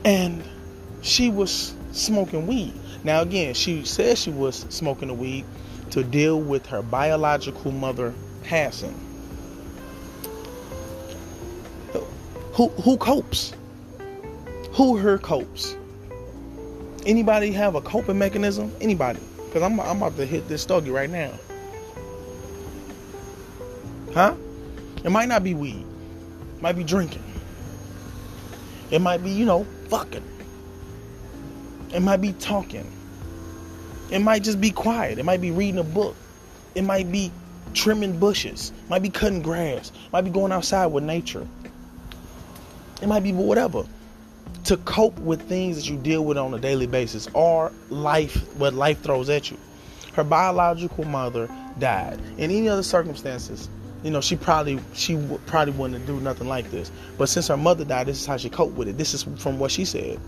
And 0.04 0.42
she 1.02 1.30
was 1.30 1.74
smoking 1.92 2.46
weed. 2.46 2.72
Now, 3.02 3.22
again, 3.22 3.54
she 3.54 3.84
said 3.84 4.18
she 4.18 4.30
was 4.30 4.66
smoking 4.68 5.08
the 5.08 5.14
weed 5.14 5.44
to 5.90 6.04
deal 6.04 6.40
with 6.40 6.66
her 6.66 6.82
biological 6.82 7.72
mother 7.72 8.14
passing. 8.44 8.94
Who 12.52 12.68
who 12.68 12.96
copes? 12.96 13.52
Who 14.72 14.96
her 14.96 15.18
copes? 15.18 15.76
Anybody 17.04 17.52
have 17.52 17.74
a 17.74 17.80
coping 17.80 18.18
mechanism? 18.18 18.72
Anybody? 18.80 19.20
Because 19.46 19.62
I'm, 19.62 19.80
I'm 19.80 19.98
about 19.98 20.16
to 20.16 20.26
hit 20.26 20.48
this 20.48 20.62
stogie 20.62 20.90
right 20.90 21.10
now. 21.10 21.32
Huh? 24.12 24.34
It 25.04 25.10
might 25.10 25.28
not 25.28 25.44
be 25.44 25.54
weed. 25.54 25.84
It 26.56 26.62
might 26.62 26.76
be 26.76 26.84
drinking. 26.84 27.22
It 28.90 29.00
might 29.00 29.22
be, 29.22 29.30
you 29.30 29.44
know, 29.44 29.64
fucking. 29.88 30.24
It 31.94 32.00
might 32.00 32.20
be 32.20 32.32
talking. 32.34 32.90
It 34.10 34.20
might 34.20 34.42
just 34.42 34.60
be 34.60 34.70
quiet. 34.70 35.18
It 35.18 35.24
might 35.24 35.40
be 35.40 35.50
reading 35.50 35.78
a 35.78 35.84
book. 35.84 36.16
It 36.74 36.82
might 36.82 37.10
be 37.10 37.32
trimming 37.74 38.18
bushes. 38.18 38.72
It 38.84 38.90
might 38.90 39.02
be 39.02 39.10
cutting 39.10 39.42
grass. 39.42 39.90
It 39.90 40.12
might 40.12 40.22
be 40.22 40.30
going 40.30 40.52
outside 40.52 40.86
with 40.86 41.04
nature. 41.04 41.46
It 43.02 43.08
might 43.08 43.22
be 43.22 43.32
whatever 43.32 43.84
to 44.66 44.76
cope 44.78 45.16
with 45.20 45.42
things 45.42 45.76
that 45.76 45.88
you 45.88 45.96
deal 45.96 46.24
with 46.24 46.36
on 46.36 46.52
a 46.52 46.58
daily 46.58 46.88
basis 46.88 47.28
or 47.34 47.70
life, 47.88 48.36
what 48.58 48.74
life 48.74 49.00
throws 49.00 49.30
at 49.30 49.48
you. 49.48 49.56
Her 50.14 50.24
biological 50.24 51.04
mother 51.04 51.48
died. 51.78 52.18
In 52.36 52.50
any 52.50 52.68
other 52.68 52.82
circumstances, 52.82 53.68
you 54.02 54.10
know, 54.10 54.20
she 54.20 54.34
probably 54.34 54.80
she 54.92 55.14
w- 55.14 55.40
probably 55.46 55.72
wouldn't 55.74 56.04
do 56.06 56.18
nothing 56.20 56.48
like 56.48 56.68
this. 56.72 56.90
But 57.16 57.28
since 57.28 57.46
her 57.46 57.56
mother 57.56 57.84
died, 57.84 58.06
this 58.08 58.20
is 58.20 58.26
how 58.26 58.36
she 58.36 58.50
coped 58.50 58.76
with 58.76 58.88
it. 58.88 58.98
This 58.98 59.14
is 59.14 59.22
from 59.22 59.60
what 59.60 59.70
she 59.70 59.84
said. 59.84 60.18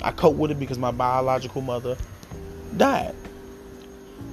I 0.00 0.10
cope 0.10 0.36
with 0.36 0.50
it 0.50 0.58
because 0.58 0.78
my 0.78 0.90
biological 0.90 1.60
mother 1.60 1.98
died. 2.76 3.14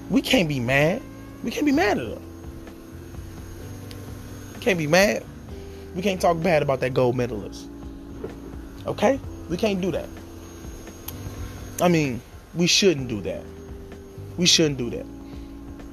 We 0.10 0.22
can't 0.22 0.48
be 0.48 0.60
mad. 0.62 1.02
We 1.44 1.52
can't 1.52 1.66
be 1.66 1.72
mad 1.74 1.98
at 1.98 2.08
her. 2.08 2.22
Can't 4.62 4.78
be 4.78 4.88
mad. 4.88 5.26
We 5.96 6.02
can't 6.02 6.22
talk 6.22 6.42
bad 6.42 6.62
about 6.62 6.80
that 6.80 6.94
gold 6.94 7.18
medalist. 7.18 7.68
Okay? 8.86 9.20
We 9.54 9.58
can't 9.58 9.82
do 9.82 9.92
that. 9.92 10.10
I 11.80 11.88
mean, 11.88 12.24
we 12.56 12.66
shouldn't 12.66 13.08
do 13.08 13.22
that. 13.22 13.44
We 14.36 14.48
shouldn't 14.48 14.80
do 14.80 14.90
that. 14.90 15.06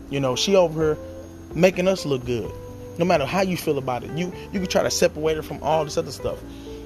You 0.09 0.19
know, 0.19 0.35
she 0.35 0.57
over 0.57 0.95
here 0.95 1.05
making 1.55 1.87
us 1.87 2.07
look 2.07 2.25
good. 2.25 2.51
No 2.97 3.05
matter 3.05 3.27
how 3.27 3.43
you 3.43 3.59
feel 3.59 3.77
about 3.77 4.03
it. 4.03 4.13
You 4.13 4.33
you 4.51 4.61
can 4.61 4.67
try 4.67 4.83
to 4.83 4.91
separate 4.91 5.37
her 5.37 5.43
from 5.43 5.63
all 5.63 5.85
this 5.85 5.99
other 5.99 6.11
stuff. 6.11 6.39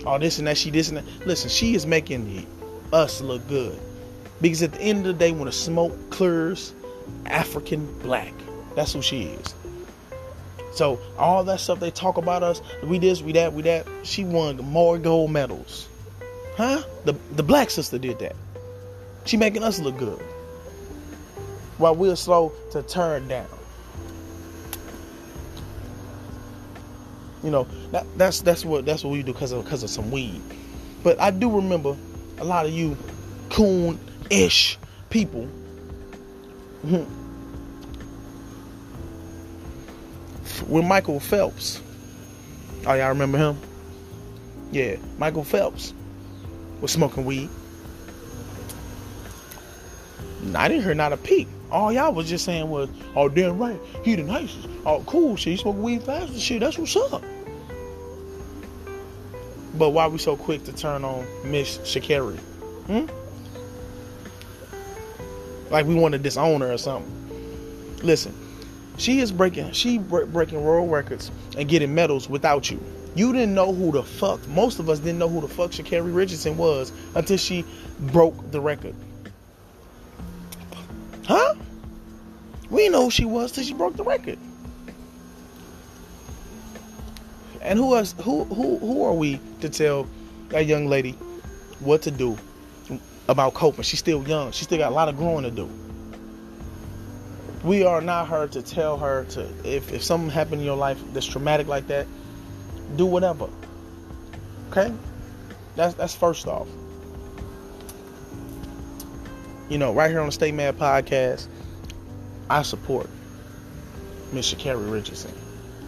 All 0.04 0.18
this 0.18 0.40
and 0.40 0.48
that, 0.48 0.58
she 0.58 0.70
this 0.70 0.88
and 0.88 0.98
that. 0.98 1.04
Listen, 1.24 1.48
she 1.48 1.76
is 1.76 1.86
making 1.86 2.44
us 2.92 3.20
look 3.20 3.46
good. 3.46 3.78
Because 4.40 4.60
at 4.60 4.72
the 4.72 4.80
end 4.80 5.06
of 5.06 5.16
the 5.16 5.24
day, 5.24 5.30
when 5.30 5.44
the 5.44 5.52
smoke 5.52 5.92
clears, 6.10 6.74
African 7.26 7.86
black. 8.00 8.34
That's 8.74 8.92
who 8.92 9.00
she 9.00 9.26
is. 9.26 9.54
So 10.72 10.98
all 11.18 11.44
that 11.44 11.60
stuff 11.60 11.78
they 11.78 11.92
talk 11.92 12.16
about 12.16 12.42
us, 12.42 12.60
we 12.82 12.98
this, 12.98 13.22
we 13.22 13.30
that, 13.34 13.52
we 13.52 13.62
that. 13.62 13.86
She 14.02 14.24
won 14.24 14.56
more 14.56 14.98
gold 14.98 15.30
medals. 15.30 15.88
Huh? 16.56 16.82
The 17.04 17.14
the 17.32 17.42
black 17.42 17.70
sister 17.70 17.98
did 17.98 18.18
that. 18.20 18.36
She 19.24 19.36
making 19.36 19.62
us 19.62 19.80
look 19.80 19.98
good. 19.98 20.20
While 21.78 21.96
we're 21.96 22.14
slow 22.16 22.52
to 22.70 22.82
turn 22.82 23.26
down. 23.26 23.48
You 27.42 27.50
know, 27.50 27.66
that, 27.90 28.06
that's 28.16 28.40
that's 28.40 28.64
what 28.64 28.86
that's 28.86 29.02
what 29.02 29.10
we 29.10 29.22
do 29.22 29.32
because 29.32 29.50
of 29.50 29.64
because 29.64 29.82
of 29.82 29.90
some 29.90 30.10
weed. 30.10 30.40
But 31.02 31.20
I 31.20 31.30
do 31.30 31.50
remember 31.50 31.96
a 32.38 32.44
lot 32.44 32.66
of 32.66 32.72
you 32.72 32.96
coon-ish 33.50 34.78
people 35.10 35.44
hmm. 36.82 37.04
With 40.68 40.84
Michael 40.86 41.20
Phelps. 41.20 41.82
Oh, 42.86 42.94
y'all 42.94 43.08
remember 43.08 43.38
him? 43.38 43.58
Yeah, 44.72 44.96
Michael 45.18 45.44
Phelps 45.44 45.92
was 46.80 46.92
smoking 46.92 47.24
weed. 47.24 47.48
I 50.54 50.68
didn't 50.68 50.84
hear 50.84 50.94
not 50.94 51.12
a 51.12 51.16
peep. 51.16 51.48
All 51.70 51.92
y'all 51.92 52.12
was 52.12 52.28
just 52.28 52.44
saying 52.44 52.68
was, 52.68 52.88
oh, 53.16 53.28
damn 53.28 53.58
right, 53.58 53.80
he 54.04 54.14
the 54.14 54.22
nicest. 54.22 54.68
Oh, 54.84 55.02
cool, 55.06 55.36
shit, 55.36 55.52
he 55.52 55.56
smoke 55.56 55.76
weed 55.76 56.02
fast 56.02 56.32
and 56.32 56.40
shit, 56.40 56.60
that's 56.60 56.78
what's 56.78 56.94
up. 56.96 57.22
But 59.76 59.90
why 59.90 60.06
we 60.06 60.18
so 60.18 60.36
quick 60.36 60.64
to 60.64 60.72
turn 60.72 61.04
on 61.04 61.26
Miss 61.44 61.78
Sha'Carri? 61.78 62.38
Hmm? 62.86 63.06
Like 65.72 65.86
we 65.86 65.94
want 65.94 66.12
to 66.12 66.18
disown 66.18 66.60
her 66.60 66.72
or 66.72 66.78
something. 66.78 67.10
Listen, 68.02 68.34
she 68.98 69.18
is 69.20 69.32
breaking, 69.32 69.72
she 69.72 69.98
breaking 69.98 70.62
world 70.62 70.92
records 70.92 71.32
and 71.56 71.68
getting 71.68 71.92
medals 71.94 72.28
without 72.28 72.70
you. 72.70 72.80
You 73.14 73.32
didn't 73.32 73.54
know 73.54 73.72
who 73.72 73.92
the 73.92 74.02
fuck, 74.02 74.46
most 74.48 74.78
of 74.78 74.90
us 74.90 74.98
didn't 74.98 75.18
know 75.18 75.28
who 75.28 75.40
the 75.40 75.48
fuck 75.48 75.70
Sha'Carri 75.70 76.14
Richardson 76.14 76.56
was 76.56 76.92
until 77.14 77.36
she 77.36 77.64
broke 78.00 78.50
the 78.50 78.60
record. 78.60 78.94
Huh? 81.26 81.54
We 82.70 82.88
know 82.88 83.04
who 83.04 83.10
she 83.10 83.24
was 83.24 83.52
till 83.52 83.64
she 83.64 83.74
broke 83.74 83.96
the 83.96 84.02
record. 84.02 84.38
And 87.62 87.78
who 87.78 87.96
else? 87.96 88.14
Who 88.22 88.44
who 88.44 88.78
who 88.78 89.04
are 89.04 89.14
we 89.14 89.40
to 89.60 89.70
tell 89.70 90.06
that 90.50 90.66
young 90.66 90.86
lady 90.86 91.12
what 91.80 92.02
to 92.02 92.10
do 92.10 92.36
about 93.26 93.54
coping? 93.54 93.84
She's 93.84 94.00
still 94.00 94.26
young. 94.28 94.52
She 94.52 94.64
still 94.64 94.78
got 94.78 94.92
a 94.92 94.94
lot 94.94 95.08
of 95.08 95.16
growing 95.16 95.44
to 95.44 95.50
do. 95.50 95.70
We 97.62 97.84
are 97.84 98.02
not 98.02 98.28
her 98.28 98.48
to 98.48 98.60
tell 98.60 98.98
her 98.98 99.24
to 99.30 99.48
if 99.64 99.90
if 99.92 100.02
something 100.02 100.28
happened 100.28 100.60
in 100.60 100.66
your 100.66 100.76
life 100.76 100.98
that's 101.14 101.24
traumatic 101.24 101.66
like 101.66 101.86
that, 101.86 102.06
do 102.96 103.06
whatever. 103.06 103.48
Okay? 104.70 104.92
That's 105.76 105.94
that's 105.94 106.14
first 106.14 106.46
off. 106.46 106.68
You 109.68 109.78
know, 109.78 109.92
right 109.92 110.10
here 110.10 110.20
on 110.20 110.26
the 110.26 110.32
Stay 110.32 110.52
Mad 110.52 110.78
podcast, 110.78 111.48
I 112.50 112.62
support 112.62 113.08
Miss 114.32 114.52
Sha'Carri 114.52 114.90
Richardson. 114.90 115.32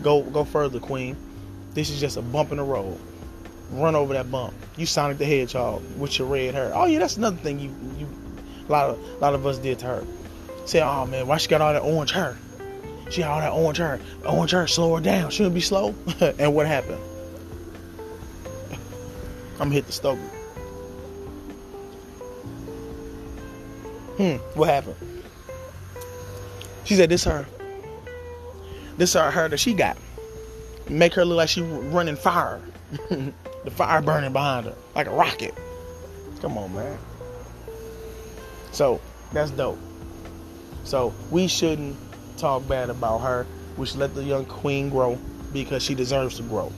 Go 0.03 0.23
go 0.23 0.45
further, 0.45 0.81
Queen. 0.81 1.17
This 1.75 1.91
is 1.91 2.00
just 2.00 2.17
a 2.17 2.23
bump 2.23 2.53
in 2.53 2.57
the 2.57 2.65
road. 2.65 2.99
Run 3.73 3.95
over 3.95 4.15
that 4.15 4.31
bump. 4.31 4.55
You 4.76 4.87
Sonic 4.87 5.19
the 5.19 5.26
Hedgehog 5.26 5.83
with 5.99 6.19
your 6.19 6.29
red 6.29 6.55
hair. 6.55 6.73
Oh 6.75 6.87
yeah, 6.87 6.99
that's 6.99 7.17
another 7.17 7.37
thing 7.37 7.59
you 7.59 7.75
you 7.99 8.09
a 8.69 8.73
lot 8.73 8.91
of 8.91 8.99
a 8.99 9.19
lot 9.19 9.35
of 9.35 9.47
us 9.47 9.59
did 9.59 9.79
to 9.81 9.87
her. 9.87 10.05
Say, 10.65 10.81
oh 10.81 11.07
man, 11.07 11.26
why 11.26 11.37
she 11.37 11.49
got 11.49 11.61
all 11.61 11.73
that 11.73 11.83
orange 11.83 12.12
hair? 12.12 12.37
She 13.11 13.23
all 13.23 13.41
that 13.41 13.53
orange 13.53 13.79
hair. 13.79 14.01
Orange 14.25 14.51
hair, 14.51 14.67
slow 14.67 14.97
her 14.97 15.01
down. 15.01 15.31
Shouldn't 15.31 15.55
be 15.55 15.61
slow. 15.61 15.95
and 16.21 16.55
what 16.55 16.67
happened? 16.67 17.01
I'm 19.61 19.71
hit 19.71 19.87
the 19.87 19.93
stove. 19.93 20.19
Hmm, 24.17 24.37
what 24.59 24.69
happened? 24.69 24.97
She 26.85 26.95
said, 26.95 27.11
this 27.11 27.25
her. 27.25 27.47
This 28.97 29.13
her 29.13 29.31
her 29.31 29.49
that 29.49 29.59
she 29.59 29.75
got. 29.75 29.99
Make 30.89 31.15
her 31.15 31.25
look 31.25 31.37
like 31.37 31.49
she 31.49 31.63
running 31.63 32.17
fire. 32.17 32.61
the 33.11 33.71
fire 33.71 34.01
burning 34.01 34.33
behind 34.33 34.67
her. 34.67 34.75
Like 34.95 35.07
a 35.07 35.11
rocket. 35.11 35.55
Come 36.41 36.57
on, 36.57 36.75
man. 36.75 36.99
So, 38.73 39.01
that's 39.33 39.51
dope. 39.51 39.79
So, 40.85 41.13
we 41.31 41.49
shouldn't 41.49 41.97
talk 42.37 42.66
bad 42.69 42.90
about 42.90 43.19
her. 43.19 43.47
We 43.76 43.87
should 43.87 43.99
let 43.99 44.15
the 44.15 44.23
young 44.23 44.45
queen 44.45 44.91
grow 44.91 45.19
because 45.52 45.82
she 45.82 45.95
deserves 45.95 46.37
to 46.37 46.43
grow. 46.43 46.73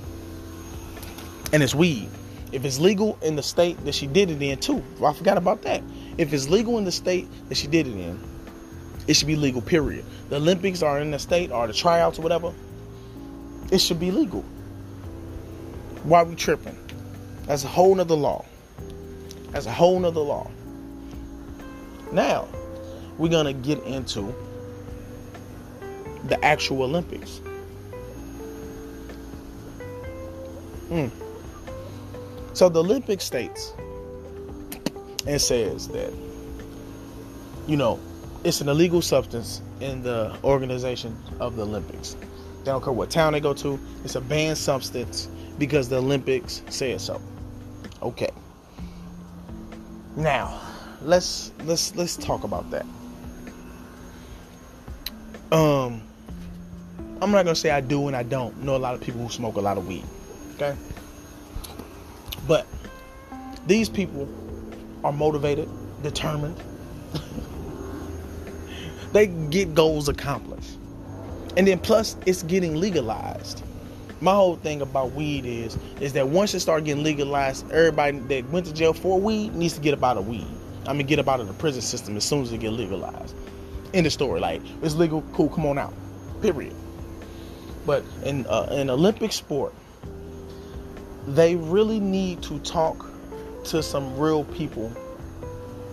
And 1.53 1.63
it's 1.63 1.75
weed. 1.75 2.09
If 2.51 2.65
it's 2.65 2.79
legal 2.79 3.19
in 3.23 3.37
the 3.37 3.43
state 3.43 3.83
that 3.85 3.95
she 3.95 4.07
did 4.07 4.31
it 4.31 4.41
in, 4.41 4.59
too. 4.59 4.83
I 5.05 5.13
forgot 5.13 5.37
about 5.37 5.63
that. 5.63 5.83
If 6.17 6.33
it's 6.33 6.49
legal 6.49 6.79
in 6.79 6.85
the 6.85 6.93
state 6.93 7.29
that 7.49 7.57
she 7.57 7.67
did 7.67 7.87
it 7.87 7.93
in, 7.93 8.19
it 9.07 9.15
should 9.15 9.27
be 9.27 9.37
legal, 9.37 9.61
period. 9.61 10.05
The 10.29 10.37
Olympics 10.37 10.83
are 10.83 11.01
in 11.01 11.11
the 11.11 11.19
state 11.19 11.51
or 11.51 11.67
the 11.67 11.73
tryouts 11.73 12.19
or 12.19 12.23
whatever, 12.23 12.53
it 13.71 13.79
should 13.79 14.01
be 14.01 14.11
legal. 14.11 14.43
Why 16.05 16.23
we 16.23 16.35
tripping? 16.35 16.77
That's 17.47 17.65
a 17.65 17.69
whole 17.69 17.95
nother 17.95 18.15
law. 18.15 18.45
That's 19.51 19.67
a 19.67 19.73
whole 19.73 19.99
nother 19.99 20.21
law. 20.21 20.51
Now, 22.13 22.49
we're 23.19 23.31
gonna 23.31 23.53
get 23.53 23.83
into 23.85 24.35
the 26.29 26.43
actual 26.45 26.83
Olympics. 26.83 27.41
Mm. 30.91 31.11
So 32.55 32.69
the 32.69 32.81
Olympic 32.81 33.21
states 33.21 33.73
and 35.27 35.41
says 35.41 35.89
that, 35.89 36.13
you 37.67 37.77
know, 37.77 38.01
it's 38.45 38.61
an 38.61 38.69
illegal 38.69 39.03
substance 39.03 39.61
in 39.81 40.03
the 40.03 40.37
organization 40.45 41.17
of 41.41 41.57
the 41.57 41.63
Olympics. 41.63 42.17
They 42.65 42.73
don't 42.73 42.83
care 42.83 42.93
what 42.93 43.11
town 43.11 43.33
they 43.33 43.41
go 43.41 43.55
to. 43.55 43.79
It's 44.05 44.15
a 44.15 44.21
banned 44.21 44.59
substance 44.59 45.29
because 45.59 45.89
the 45.89 45.97
Olympics 45.97 46.63
says 46.69 47.05
so. 47.05 47.21
Okay. 48.03 48.31
Now, 50.17 50.61
let's 51.03 51.53
let's 51.65 51.95
let's 51.95 52.17
talk 52.17 52.45
about 52.45 52.71
that. 52.71 52.87
Um 55.53 56.03
I'm 57.21 57.33
not 57.33 57.45
gonna 57.45 57.57
say 57.57 57.71
I 57.71 57.81
do 57.81 58.07
and 58.07 58.17
I 58.17 58.23
don't 58.23 58.63
know 58.63 58.77
a 58.77 58.79
lot 58.79 58.95
of 58.95 59.01
people 59.01 59.21
who 59.21 59.29
smoke 59.29 59.57
a 59.57 59.61
lot 59.61 59.77
of 59.77 59.89
weed. 59.89 60.05
Okay? 60.55 60.77
But 62.47 62.67
these 63.67 63.89
people 63.89 64.29
are 65.03 65.13
motivated, 65.13 65.69
determined. 66.03 66.57
they 69.13 69.27
get 69.27 69.75
goals 69.75 70.09
accomplished. 70.09 70.79
And 71.57 71.67
then 71.67 71.81
plus 71.81 72.17
it's 72.25 72.45
getting 72.45 72.77
legalized. 72.77 73.65
My 74.21 74.33
whole 74.33 74.57
thing 74.57 74.81
about 74.81 75.13
weed 75.13 75.45
is 75.45 75.77
is 76.01 76.13
that 76.13 76.29
once 76.29 76.55
it 76.55 76.61
start 76.61 76.85
getting 76.85 77.03
legalized, 77.03 77.71
everybody 77.73 78.19
that 78.19 78.49
went 78.51 78.67
to 78.67 78.73
jail 78.73 78.93
for 78.93 79.21
weed 79.21 79.55
needs 79.55 79.75
to 79.75 79.81
get 79.81 79.93
up 79.93 80.05
out 80.05 80.17
of 80.17 80.29
weed. 80.29 80.47
I 80.87 80.93
mean 80.93 81.07
get 81.07 81.19
up 81.19 81.29
out 81.29 81.41
of 81.41 81.49
the 81.49 81.55
prison 81.55 81.83
system 81.83 82.17
as 82.17 82.25
soon 82.25 82.43
as 82.43 82.53
it 82.53 82.59
get 82.59 82.71
legalized. 82.71 83.35
In 83.93 84.05
the 84.05 84.11
story, 84.11 84.39
like 84.39 84.63
it's 84.83 84.95
legal, 84.95 85.23
cool, 85.33 85.49
come 85.49 85.67
on 85.67 85.79
out. 85.79 85.95
Period. 86.41 86.75
But 87.89 88.05
in 88.23 88.45
uh, 88.45 88.69
in 88.71 88.91
Olympic 88.91 89.33
sport, 89.33 89.73
they 91.27 91.57
really 91.57 91.99
need 91.99 92.43
to 92.43 92.59
talk 92.59 93.07
to 93.65 93.83
some 93.83 94.19
real 94.19 94.45
people 94.45 94.93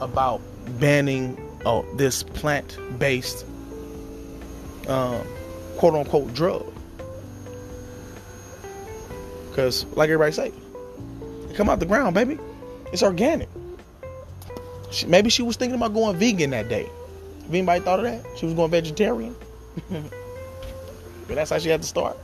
about 0.01 0.41
banning 0.77 1.39
uh, 1.65 1.83
this 1.95 2.21
plant-based 2.21 3.45
um, 4.89 5.25
quote 5.77 5.93
unquote 5.93 6.33
drug. 6.33 6.65
Because, 9.47 9.85
like 9.95 10.09
everybody 10.09 10.33
say, 10.33 10.51
it 11.49 11.55
come 11.55 11.69
out 11.69 11.79
the 11.79 11.85
ground, 11.85 12.13
baby. 12.13 12.37
It's 12.91 13.03
organic. 13.03 13.47
She, 14.91 15.05
maybe 15.05 15.29
she 15.29 15.43
was 15.43 15.55
thinking 15.55 15.77
about 15.77 15.93
going 15.93 16.17
vegan 16.17 16.49
that 16.49 16.67
day. 16.67 16.89
Have 17.43 17.51
anybody 17.51 17.79
thought 17.79 17.99
of 17.99 18.05
that? 18.05 18.25
She 18.37 18.47
was 18.47 18.53
going 18.53 18.69
vegetarian. 18.69 19.33
but 21.27 21.35
that's 21.35 21.49
how 21.49 21.59
she 21.59 21.69
had 21.69 21.81
to 21.81 21.87
start. 21.87 22.17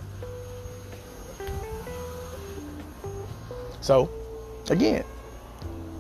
So, 3.82 4.10
again, 4.70 5.04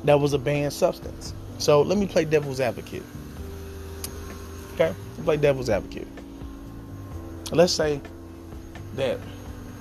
that 0.03 0.19
was 0.19 0.33
a 0.33 0.39
banned 0.39 0.73
substance. 0.73 1.33
So 1.57 1.81
let 1.81 1.97
me 1.97 2.07
play 2.07 2.25
devil's 2.25 2.59
advocate. 2.59 3.03
Okay? 4.73 4.93
Play 5.23 5.37
devil's 5.37 5.69
advocate. 5.69 6.07
Let's 7.51 7.73
say 7.73 8.01
that, 8.95 9.19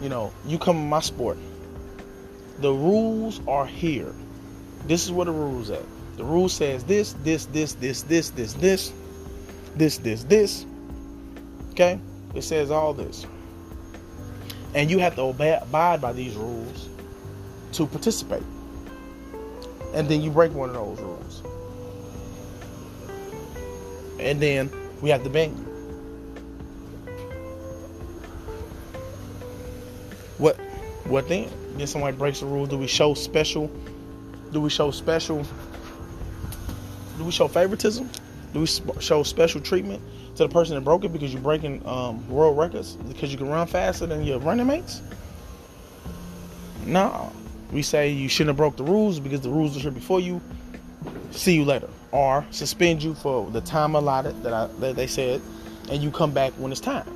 you 0.00 0.08
know, 0.08 0.32
you 0.46 0.58
come 0.58 0.76
in 0.76 0.88
my 0.88 1.00
sport. 1.00 1.38
The 2.58 2.72
rules 2.72 3.40
are 3.46 3.66
here. 3.66 4.12
This 4.86 5.04
is 5.04 5.12
where 5.12 5.26
the 5.26 5.32
rules 5.32 5.70
at. 5.70 5.84
The 6.16 6.24
rule 6.24 6.48
says 6.48 6.84
this, 6.84 7.14
this, 7.22 7.46
this, 7.46 7.74
this, 7.74 8.02
this, 8.02 8.30
this, 8.30 8.52
this, 8.54 8.92
this, 9.76 9.98
this, 9.98 10.24
this. 10.24 10.66
Okay? 11.70 11.98
It 12.34 12.42
says 12.42 12.70
all 12.70 12.94
this. 12.94 13.26
And 14.74 14.90
you 14.90 14.98
have 14.98 15.16
to 15.16 15.22
obey, 15.22 15.58
abide 15.60 16.00
by 16.00 16.12
these 16.12 16.34
rules 16.36 16.88
to 17.72 17.86
participate. 17.86 18.42
And 19.94 20.08
then 20.08 20.20
you 20.22 20.30
break 20.30 20.52
one 20.54 20.70
of 20.70 20.74
those 20.74 21.00
rules. 21.00 21.42
And 24.20 24.40
then 24.40 24.70
we 25.00 25.10
have 25.10 25.24
to 25.24 25.30
ban 25.30 25.56
you. 25.56 25.64
What 30.38 30.56
what 31.04 31.28
then? 31.28 31.50
Then 31.76 31.86
somebody 31.86 32.16
breaks 32.16 32.40
the 32.40 32.46
rules. 32.46 32.68
Do 32.68 32.78
we 32.78 32.86
show 32.86 33.14
special? 33.14 33.70
Do 34.52 34.60
we 34.60 34.70
show 34.70 34.90
special? 34.90 35.44
Do 37.18 37.24
we 37.24 37.32
show 37.32 37.48
favoritism? 37.48 38.08
Do 38.52 38.60
we 38.60 38.66
show 39.00 39.22
special 39.22 39.60
treatment 39.60 40.00
to 40.40 40.48
the 40.48 40.52
person 40.52 40.74
that 40.74 40.80
broke 40.80 41.04
it 41.04 41.12
because 41.12 41.32
you're 41.32 41.42
breaking 41.42 41.86
um, 41.86 42.26
world 42.28 42.56
records 42.56 42.96
because 42.96 43.30
you 43.30 43.36
can 43.36 43.48
run 43.48 43.66
faster 43.66 44.06
than 44.06 44.24
your 44.24 44.38
running 44.38 44.66
mates? 44.66 45.02
No. 46.86 47.30
We 47.72 47.82
say 47.82 48.08
you 48.10 48.28
shouldn't 48.28 48.48
have 48.48 48.56
broke 48.56 48.76
the 48.76 48.84
rules 48.84 49.20
because 49.20 49.42
the 49.42 49.50
rules 49.50 49.76
are 49.76 49.80
here 49.80 49.90
before 49.90 50.18
you. 50.18 50.40
See 51.30 51.54
you 51.54 51.64
later, 51.64 51.88
or 52.10 52.44
suspend 52.50 53.02
you 53.02 53.14
for 53.14 53.48
the 53.50 53.60
time 53.60 53.94
allotted 53.94 54.42
that 54.42 54.52
I, 54.52 54.66
that 54.80 54.96
they 54.96 55.06
said, 55.06 55.40
and 55.90 56.02
you 56.02 56.10
come 56.10 56.32
back 56.32 56.52
when 56.54 56.72
it's 56.72 56.80
time. 56.80 57.06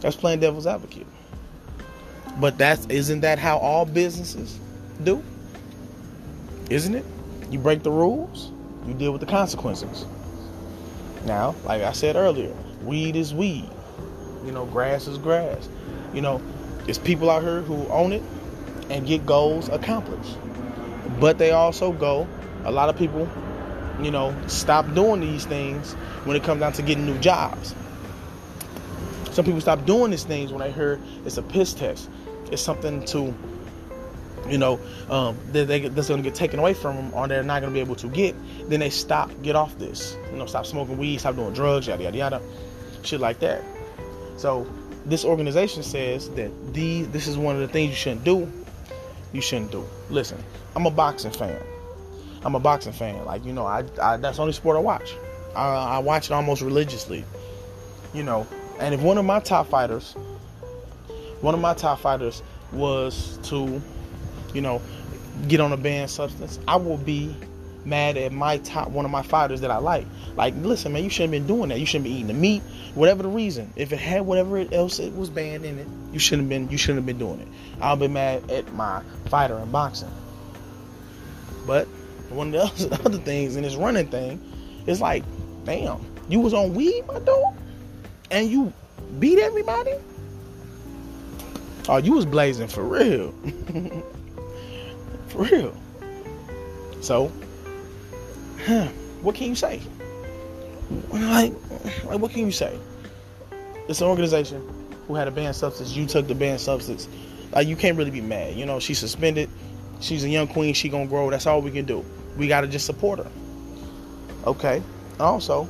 That's 0.00 0.16
playing 0.16 0.40
devil's 0.40 0.66
advocate. 0.66 1.06
But 2.40 2.58
that's 2.58 2.86
isn't 2.86 3.20
that 3.20 3.38
how 3.38 3.58
all 3.58 3.84
businesses 3.84 4.58
do? 5.04 5.22
Isn't 6.70 6.94
it? 6.94 7.04
You 7.50 7.58
break 7.58 7.82
the 7.82 7.92
rules, 7.92 8.50
you 8.86 8.94
deal 8.94 9.12
with 9.12 9.20
the 9.20 9.26
consequences. 9.26 10.04
Now, 11.24 11.54
like 11.64 11.82
I 11.82 11.92
said 11.92 12.16
earlier, 12.16 12.54
weed 12.82 13.16
is 13.16 13.34
weed. 13.34 13.68
You 14.44 14.52
know, 14.52 14.66
grass 14.66 15.06
is 15.06 15.18
grass. 15.18 15.68
You 16.14 16.22
know, 16.22 16.40
it's 16.86 16.98
people 16.98 17.30
out 17.30 17.42
here 17.42 17.60
who 17.60 17.86
own 17.88 18.12
it 18.12 18.22
and 18.90 19.06
get 19.06 19.26
goals 19.26 19.68
accomplished. 19.68 20.36
But 21.20 21.38
they 21.38 21.50
also 21.50 21.92
go, 21.92 22.26
a 22.64 22.70
lot 22.70 22.88
of 22.88 22.96
people, 22.96 23.28
you 24.00 24.10
know, 24.10 24.34
stop 24.46 24.92
doing 24.94 25.20
these 25.20 25.44
things 25.44 25.92
when 26.24 26.36
it 26.36 26.42
comes 26.44 26.60
down 26.60 26.72
to 26.74 26.82
getting 26.82 27.04
new 27.04 27.18
jobs. 27.18 27.74
Some 29.32 29.44
people 29.44 29.60
stop 29.60 29.84
doing 29.84 30.10
these 30.10 30.24
things 30.24 30.52
when 30.52 30.60
they 30.60 30.72
hear 30.72 30.98
it's 31.24 31.36
a 31.36 31.42
piss 31.42 31.74
test. 31.74 32.08
It's 32.50 32.62
something 32.62 33.04
to, 33.06 33.34
you 34.48 34.58
know, 34.58 34.80
um, 35.10 35.36
that 35.52 35.68
they, 35.68 35.88
that's 35.88 36.08
going 36.08 36.22
to 36.22 36.28
get 36.28 36.34
taken 36.34 36.58
away 36.58 36.74
from 36.74 36.96
them 36.96 37.14
or 37.14 37.28
they're 37.28 37.42
not 37.42 37.60
going 37.60 37.72
to 37.72 37.74
be 37.74 37.80
able 37.80 37.96
to 37.96 38.08
get. 38.08 38.34
Then 38.68 38.80
they 38.80 38.90
stop, 38.90 39.30
get 39.42 39.56
off 39.56 39.78
this. 39.78 40.16
You 40.30 40.38
know, 40.38 40.46
stop 40.46 40.66
smoking 40.66 40.98
weed, 40.98 41.18
stop 41.18 41.36
doing 41.36 41.52
drugs, 41.52 41.86
yada, 41.86 42.02
yada, 42.02 42.16
yada. 42.16 42.42
Shit 43.02 43.20
like 43.20 43.40
that. 43.40 43.62
So 44.36 44.66
this 45.06 45.24
organization 45.24 45.82
says 45.82 46.30
that 46.30 46.50
these, 46.72 47.08
this 47.08 47.26
is 47.26 47.36
one 47.36 47.54
of 47.54 47.60
the 47.60 47.68
things 47.68 47.90
you 47.90 47.96
shouldn't 47.96 48.24
do 48.24 48.50
you 49.32 49.40
shouldn't 49.40 49.70
do. 49.70 49.84
Listen, 50.10 50.42
I'm 50.74 50.86
a 50.86 50.90
boxing 50.90 51.30
fan. 51.30 51.60
I'm 52.44 52.54
a 52.54 52.60
boxing 52.60 52.92
fan. 52.92 53.24
Like 53.24 53.44
you 53.44 53.52
know, 53.52 53.66
I, 53.66 53.84
I 54.00 54.16
that's 54.16 54.36
the 54.36 54.42
only 54.42 54.52
sport 54.52 54.76
I 54.76 54.80
watch. 54.80 55.14
I, 55.54 55.96
I 55.96 55.98
watch 55.98 56.26
it 56.26 56.32
almost 56.32 56.62
religiously. 56.62 57.24
You 58.14 58.22
know, 58.22 58.46
and 58.80 58.94
if 58.94 59.02
one 59.02 59.18
of 59.18 59.24
my 59.24 59.40
top 59.40 59.68
fighters, 59.68 60.12
one 61.40 61.54
of 61.54 61.60
my 61.60 61.74
top 61.74 62.00
fighters 62.00 62.42
was 62.72 63.38
to, 63.44 63.82
you 64.58 64.62
know, 64.62 64.82
get 65.46 65.60
on 65.60 65.72
a 65.72 65.76
banned 65.76 66.10
substance, 66.10 66.58
I 66.66 66.74
will 66.74 66.96
be 66.96 67.32
mad 67.84 68.16
at 68.16 68.32
my 68.32 68.58
top 68.58 68.90
one 68.90 69.04
of 69.04 69.10
my 69.12 69.22
fighters 69.22 69.60
that 69.60 69.70
I 69.70 69.76
like. 69.76 70.04
Like, 70.34 70.52
listen, 70.56 70.92
man, 70.92 71.04
you 71.04 71.10
shouldn't 71.10 71.32
have 71.32 71.46
been 71.46 71.56
doing 71.56 71.68
that. 71.68 71.78
You 71.78 71.86
shouldn't 71.86 72.06
be 72.06 72.10
eating 72.10 72.26
the 72.26 72.34
meat, 72.34 72.60
whatever 72.96 73.22
the 73.22 73.28
reason. 73.28 73.72
If 73.76 73.92
it 73.92 74.00
had 74.00 74.22
whatever 74.22 74.58
else 74.72 74.98
it 74.98 75.14
was 75.14 75.30
banned 75.30 75.64
in 75.64 75.78
it, 75.78 75.86
you 76.12 76.18
shouldn't 76.18 76.42
have 76.42 76.48
been. 76.48 76.68
You 76.70 76.76
shouldn't 76.76 76.96
have 76.96 77.06
been 77.06 77.18
doing 77.18 77.38
it. 77.38 77.46
I'll 77.80 77.94
be 77.94 78.08
mad 78.08 78.50
at 78.50 78.74
my 78.74 79.00
fighter 79.26 79.56
in 79.60 79.70
boxing. 79.70 80.10
But 81.64 81.86
one 82.30 82.52
of 82.52 82.76
the 82.76 83.00
other 83.04 83.18
things 83.18 83.54
in 83.54 83.62
this 83.62 83.76
running 83.76 84.08
thing 84.08 84.42
is 84.88 85.00
like, 85.00 85.22
damn, 85.62 86.04
you 86.28 86.40
was 86.40 86.52
on 86.52 86.74
weed, 86.74 87.06
my 87.06 87.20
dog, 87.20 87.54
and 88.32 88.50
you 88.50 88.72
beat 89.20 89.38
everybody. 89.38 89.94
Oh, 91.88 91.98
you 91.98 92.14
was 92.14 92.26
blazing 92.26 92.66
for 92.66 92.82
real. 92.82 93.32
for 95.28 95.44
real. 95.44 95.74
So 97.00 97.32
huh, 98.64 98.88
what 99.22 99.34
can 99.34 99.48
you 99.48 99.54
say? 99.54 99.80
Like, 101.10 101.52
like, 102.04 102.18
what 102.18 102.30
can 102.30 102.46
you 102.46 102.52
say? 102.52 102.78
It's 103.88 104.00
an 104.00 104.08
organization 104.08 104.62
who 105.06 105.14
had 105.14 105.28
a 105.28 105.30
banned 105.30 105.56
substance. 105.56 105.94
You 105.94 106.06
took 106.06 106.26
the 106.26 106.34
banned 106.34 106.60
substance. 106.60 107.08
Like, 107.52 107.66
you 107.66 107.76
can't 107.76 107.96
really 107.96 108.10
be 108.10 108.20
mad. 108.20 108.54
You 108.54 108.66
know, 108.66 108.78
she's 108.78 108.98
suspended. 108.98 109.48
She's 110.00 110.24
a 110.24 110.28
young 110.28 110.48
queen. 110.48 110.74
She 110.74 110.88
gonna 110.88 111.06
grow. 111.06 111.30
That's 111.30 111.46
all 111.46 111.62
we 111.62 111.70
can 111.70 111.84
do. 111.84 112.04
We 112.36 112.48
gotta 112.48 112.66
just 112.66 112.86
support 112.86 113.18
her. 113.18 113.30
Okay. 114.46 114.82
Also, 115.18 115.68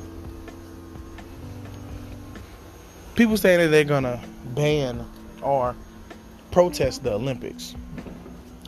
people 3.15 3.37
saying 3.37 3.59
that 3.59 3.67
they're 3.67 3.83
gonna 3.83 4.21
ban 4.53 5.05
or 5.41 5.75
protest 6.51 7.03
the 7.03 7.13
Olympics. 7.13 7.75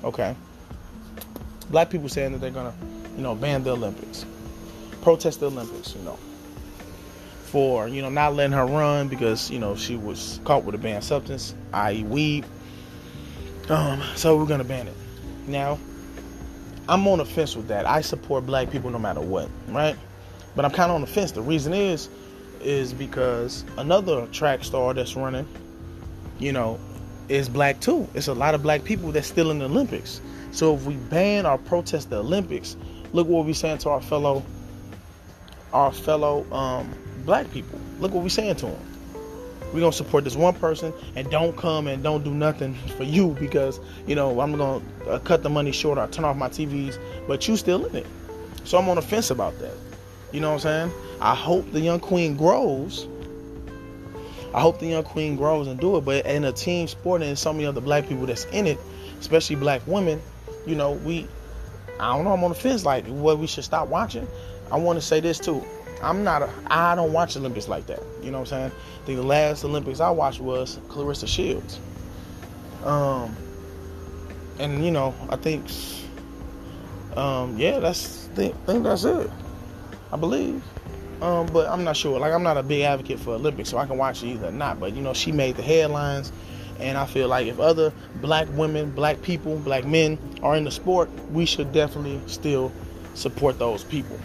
Okay. 0.03 0.35
Black 1.71 1.89
people 1.89 2.09
saying 2.09 2.33
that 2.33 2.41
they're 2.41 2.51
gonna 2.51 2.73
you 3.15 3.23
know, 3.23 3.35
ban 3.35 3.63
the 3.63 3.71
Olympics, 3.71 4.25
protest 5.01 5.39
the 5.39 5.47
Olympics, 5.47 5.95
you 5.95 6.01
know, 6.01 6.17
for 7.45 7.87
you 7.87 8.01
know 8.01 8.09
not 8.09 8.35
letting 8.35 8.53
her 8.53 8.65
run 8.65 9.07
because 9.07 9.51
you 9.51 9.59
know 9.59 9.75
she 9.75 9.95
was 9.95 10.39
caught 10.45 10.63
with 10.63 10.75
a 10.75 10.77
banned 10.77 11.03
substance, 11.03 11.53
i.e., 11.73 12.03
weed. 12.03 12.45
Um, 13.69 14.01
so 14.15 14.37
we're 14.37 14.45
gonna 14.45 14.63
ban 14.63 14.87
it. 14.87 14.95
Now, 15.47 15.77
I'm 16.87 17.07
on 17.07 17.17
the 17.17 17.25
fence 17.25 17.55
with 17.55 17.67
that. 17.67 17.85
I 17.85 18.01
support 18.01 18.45
black 18.45 18.71
people 18.71 18.89
no 18.89 18.99
matter 18.99 19.21
what, 19.21 19.49
right? 19.69 19.95
But 20.55 20.65
I'm 20.65 20.71
kind 20.71 20.89
of 20.89 20.95
on 20.95 21.01
the 21.01 21.07
fence. 21.07 21.31
The 21.31 21.41
reason 21.41 21.73
is, 21.73 22.09
is 22.61 22.93
because 22.93 23.63
another 23.77 24.27
track 24.27 24.63
star 24.63 24.93
that's 24.93 25.15
running, 25.15 25.47
you 26.39 26.51
know, 26.51 26.79
is 27.29 27.47
black 27.47 27.79
too. 27.79 28.07
It's 28.13 28.27
a 28.27 28.33
lot 28.33 28.55
of 28.55 28.61
black 28.61 28.83
people 28.83 29.11
that's 29.11 29.27
still 29.27 29.51
in 29.51 29.59
the 29.59 29.65
Olympics. 29.65 30.21
So 30.51 30.75
if 30.75 30.85
we 30.85 30.95
ban 30.95 31.45
or 31.45 31.57
protest 31.57 32.09
the 32.09 32.17
Olympics, 32.17 32.75
look 33.13 33.27
what 33.27 33.45
we're 33.45 33.53
saying 33.53 33.79
to 33.79 33.89
our 33.89 34.01
fellow 34.01 34.43
our 35.73 35.91
fellow 35.91 36.45
um, 36.51 36.93
black 37.25 37.49
people. 37.51 37.79
Look 37.99 38.13
what 38.13 38.23
we're 38.23 38.29
saying 38.29 38.55
to 38.57 38.65
them. 38.67 38.91
We're 39.73 39.79
gonna 39.79 39.93
support 39.93 40.25
this 40.25 40.35
one 40.35 40.53
person 40.53 40.93
and 41.15 41.29
don't 41.31 41.55
come 41.55 41.87
and 41.87 42.03
don't 42.03 42.23
do 42.23 42.33
nothing 42.33 42.75
for 42.97 43.03
you 43.03 43.35
because 43.39 43.79
you 44.05 44.15
know 44.15 44.41
I'm 44.41 44.57
gonna 44.57 44.83
uh, 45.07 45.19
cut 45.19 45.43
the 45.43 45.49
money 45.49 45.71
short 45.71 45.97
or 45.97 46.07
turn 46.07 46.25
off 46.25 46.35
my 46.35 46.49
TVs, 46.49 46.99
but 47.27 47.47
you 47.47 47.55
still 47.55 47.85
in 47.85 47.95
it. 47.95 48.07
So 48.65 48.77
I'm 48.77 48.89
on 48.89 48.95
the 48.95 49.01
fence 49.01 49.31
about 49.31 49.57
that. 49.59 49.73
You 50.31 50.39
know 50.39 50.49
what 50.49 50.65
I'm 50.65 50.89
saying? 50.89 50.91
I 51.21 51.35
hope 51.35 51.71
the 51.71 51.79
young 51.79 51.99
queen 51.99 52.35
grows. 52.35 53.07
I 54.53 54.59
hope 54.59 54.79
the 54.79 54.87
young 54.87 55.03
queen 55.03 55.37
grows 55.37 55.67
and 55.67 55.79
do 55.79 55.97
it. 55.97 56.01
But 56.01 56.25
in 56.25 56.43
a 56.43 56.51
team 56.51 56.87
sport 56.87 57.21
and 57.21 57.37
so 57.37 57.53
many 57.53 57.65
other 57.65 57.81
black 57.81 58.07
people 58.07 58.25
that's 58.25 58.45
in 58.45 58.67
it, 58.67 58.77
especially 59.19 59.55
black 59.55 59.81
women, 59.87 60.21
you 60.65 60.75
know, 60.75 60.91
we 60.91 61.27
I 62.01 62.15
don't 62.15 62.25
know. 62.25 62.33
I'm 62.33 62.43
on 62.43 62.49
the 62.49 62.55
fence. 62.55 62.83
Like, 62.83 63.05
what 63.05 63.37
we 63.37 63.47
should 63.47 63.63
stop 63.63 63.87
watching. 63.87 64.27
I 64.71 64.77
want 64.77 64.99
to 64.99 65.05
say 65.05 65.19
this 65.19 65.37
too. 65.37 65.63
I'm 66.01 66.23
not. 66.23 66.41
A, 66.41 66.49
I 66.67 66.95
don't 66.95 67.13
watch 67.13 67.37
Olympics 67.37 67.67
like 67.67 67.85
that. 67.87 68.01
You 68.23 68.31
know 68.31 68.39
what 68.39 68.51
I'm 68.51 68.71
saying? 68.71 68.71
I 68.71 69.05
think 69.05 69.17
the 69.19 69.25
last 69.25 69.63
Olympics 69.63 69.99
I 69.99 70.09
watched 70.09 70.39
was 70.39 70.77
Claressa 70.87 71.27
Shields. 71.27 71.79
Um, 72.83 73.35
and 74.57 74.83
you 74.83 74.89
know, 74.89 75.13
I 75.29 75.35
think, 75.35 75.65
um, 77.15 77.57
yeah, 77.57 77.79
that's. 77.79 78.19
Think, 78.31 78.55
think 78.65 78.83
that's 78.83 79.03
it. 79.03 79.29
I 80.11 80.17
believe. 80.17 80.63
Um, 81.21 81.45
but 81.47 81.69
I'm 81.69 81.83
not 81.83 81.97
sure. 81.97 82.17
Like, 82.19 82.33
I'm 82.33 82.41
not 82.41 82.57
a 82.57 82.63
big 82.63 82.81
advocate 82.81 83.19
for 83.19 83.35
Olympics, 83.35 83.69
so 83.69 83.77
I 83.77 83.85
can 83.85 83.97
watch 83.97 84.23
it 84.23 84.27
either 84.27 84.47
or 84.47 84.51
not. 84.51 84.79
But 84.79 84.95
you 84.95 85.01
know, 85.01 85.13
she 85.13 85.31
made 85.31 85.55
the 85.55 85.61
headlines 85.61 86.31
and 86.81 86.97
I 86.97 87.05
feel 87.05 87.27
like 87.27 87.47
if 87.47 87.59
other 87.59 87.93
black 88.15 88.47
women, 88.51 88.91
black 88.91 89.21
people, 89.21 89.57
black 89.57 89.85
men 89.85 90.17
are 90.41 90.55
in 90.55 90.63
the 90.63 90.71
sport, 90.71 91.09
we 91.31 91.45
should 91.45 91.71
definitely 91.71 92.19
still 92.27 92.71
support 93.13 93.59
those 93.59 93.83
people. 93.83 94.19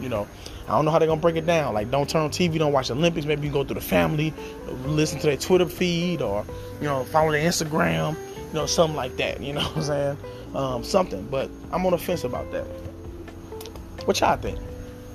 You 0.00 0.08
know, 0.08 0.26
I 0.68 0.72
don't 0.72 0.84
know 0.84 0.90
how 0.90 0.98
they're 0.98 1.08
gonna 1.08 1.20
break 1.20 1.36
it 1.36 1.46
down. 1.46 1.74
Like, 1.74 1.90
don't 1.90 2.08
turn 2.08 2.22
on 2.22 2.30
TV, 2.30 2.58
don't 2.58 2.72
watch 2.72 2.90
Olympics. 2.90 3.26
Maybe 3.26 3.46
you 3.46 3.52
go 3.52 3.64
through 3.64 3.76
the 3.76 3.80
family, 3.80 4.32
listen 4.84 5.18
to 5.20 5.26
their 5.26 5.36
Twitter 5.36 5.66
feed, 5.66 6.20
or 6.20 6.44
you 6.80 6.86
know, 6.86 7.04
follow 7.04 7.32
their 7.32 7.46
Instagram. 7.46 8.16
You 8.48 8.54
know, 8.54 8.66
something 8.66 8.96
like 8.96 9.16
that. 9.16 9.40
You 9.40 9.52
know 9.54 9.62
what 9.62 9.76
I'm 9.76 9.82
saying? 9.82 10.18
Um, 10.54 10.84
something. 10.84 11.26
But 11.30 11.50
I'm 11.72 11.84
on 11.86 11.92
the 11.92 11.98
fence 11.98 12.24
about 12.24 12.50
that. 12.52 12.64
What 14.04 14.20
y'all 14.20 14.36
think? 14.36 14.58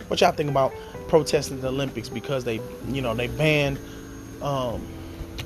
What 0.08 0.22
y'all 0.22 0.32
think 0.32 0.50
about 0.50 0.74
protesting 1.08 1.62
the 1.62 1.68
Olympics 1.68 2.10
because 2.10 2.44
they, 2.44 2.60
you 2.88 3.02
know, 3.02 3.14
they 3.14 3.28
banned 3.28 3.80
um, 4.42 4.82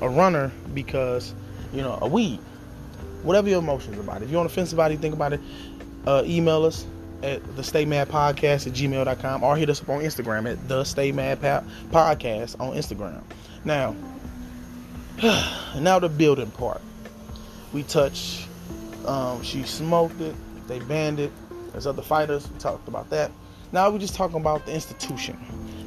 a 0.00 0.08
runner 0.08 0.50
because 0.72 1.34
you 1.72 1.82
know 1.82 1.98
a 2.00 2.08
weed. 2.08 2.38
Whatever 3.22 3.48
your 3.48 3.60
emotions 3.60 3.98
about 3.98 4.20
it. 4.20 4.24
If 4.24 4.30
you're 4.30 4.40
on 4.40 4.46
the 4.46 4.52
fence 4.52 4.72
about 4.72 4.92
it, 4.92 5.00
think 5.00 5.14
about 5.14 5.32
it. 5.32 5.40
Uh, 6.06 6.22
email 6.26 6.64
us 6.64 6.86
at 7.22 7.56
the 7.56 7.64
Stay 7.64 7.86
Mad 7.86 8.08
Podcast 8.08 8.66
at 8.66 8.74
gmail.com 8.74 9.42
or 9.42 9.56
hit 9.56 9.70
us 9.70 9.80
up 9.80 9.88
on 9.88 10.02
Instagram 10.02 10.50
at 10.50 10.68
the 10.68 10.84
Stay 10.84 11.10
Mad 11.10 11.40
Podcast 11.40 12.60
on 12.60 12.76
Instagram. 12.76 13.22
Now, 13.64 13.96
now 15.80 15.98
the 15.98 16.08
building 16.08 16.50
part. 16.50 16.82
We 17.72 17.82
touch. 17.84 18.46
Um, 19.06 19.42
she 19.42 19.62
smoked 19.62 20.20
it. 20.20 20.34
They 20.68 20.80
banned 20.80 21.18
it. 21.18 21.32
There's 21.72 21.86
other 21.86 22.02
fighters. 22.02 22.48
We 22.50 22.58
talked 22.58 22.88
about 22.88 23.10
that. 23.10 23.30
Now 23.72 23.90
we're 23.90 23.98
just 23.98 24.14
talking 24.14 24.36
about 24.36 24.66
the 24.66 24.72
institution. 24.72 25.36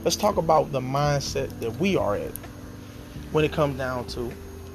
Let's 0.03 0.17
talk 0.17 0.37
about 0.37 0.71
the 0.71 0.81
mindset 0.81 1.57
that 1.59 1.71
we 1.79 1.95
are 1.95 2.15
at 2.15 2.31
when 3.31 3.43
it 3.43 3.51
comes 3.51 3.77
down 3.77 4.05
to 4.07 4.31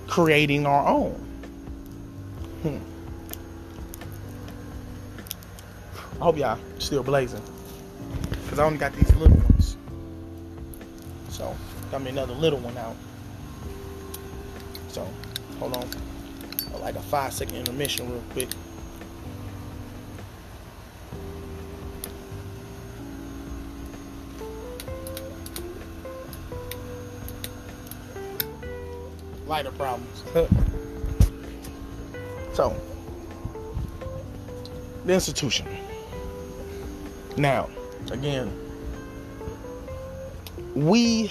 creating 0.07 0.67
our 0.67 0.87
own. 0.87 1.13
Hmm. 2.63 2.79
I 6.21 6.25
hope 6.25 6.37
y'all 6.37 6.59
still 6.79 7.03
blazing. 7.03 7.43
Because 8.45 8.59
I 8.59 8.65
only 8.65 8.79
got 8.79 8.93
these 8.95 9.13
little 9.15 9.37
ones. 9.37 9.77
So 11.31 11.57
got 11.91 12.03
me 12.03 12.11
another 12.11 12.35
little 12.35 12.59
one 12.59 12.77
out. 12.77 12.95
So 14.89 15.09
hold 15.59 15.77
on. 15.77 15.89
Like 16.81 16.97
a 16.97 17.01
five 17.01 17.33
second 17.33 17.57
intermission 17.57 18.11
real 18.11 18.23
quick. 18.33 18.49
Lighter 29.53 29.71
problems. 29.73 30.23
so 32.55 32.75
the 35.05 35.13
institution. 35.13 35.67
Now, 37.37 37.69
again, 38.11 38.51
we 40.75 41.31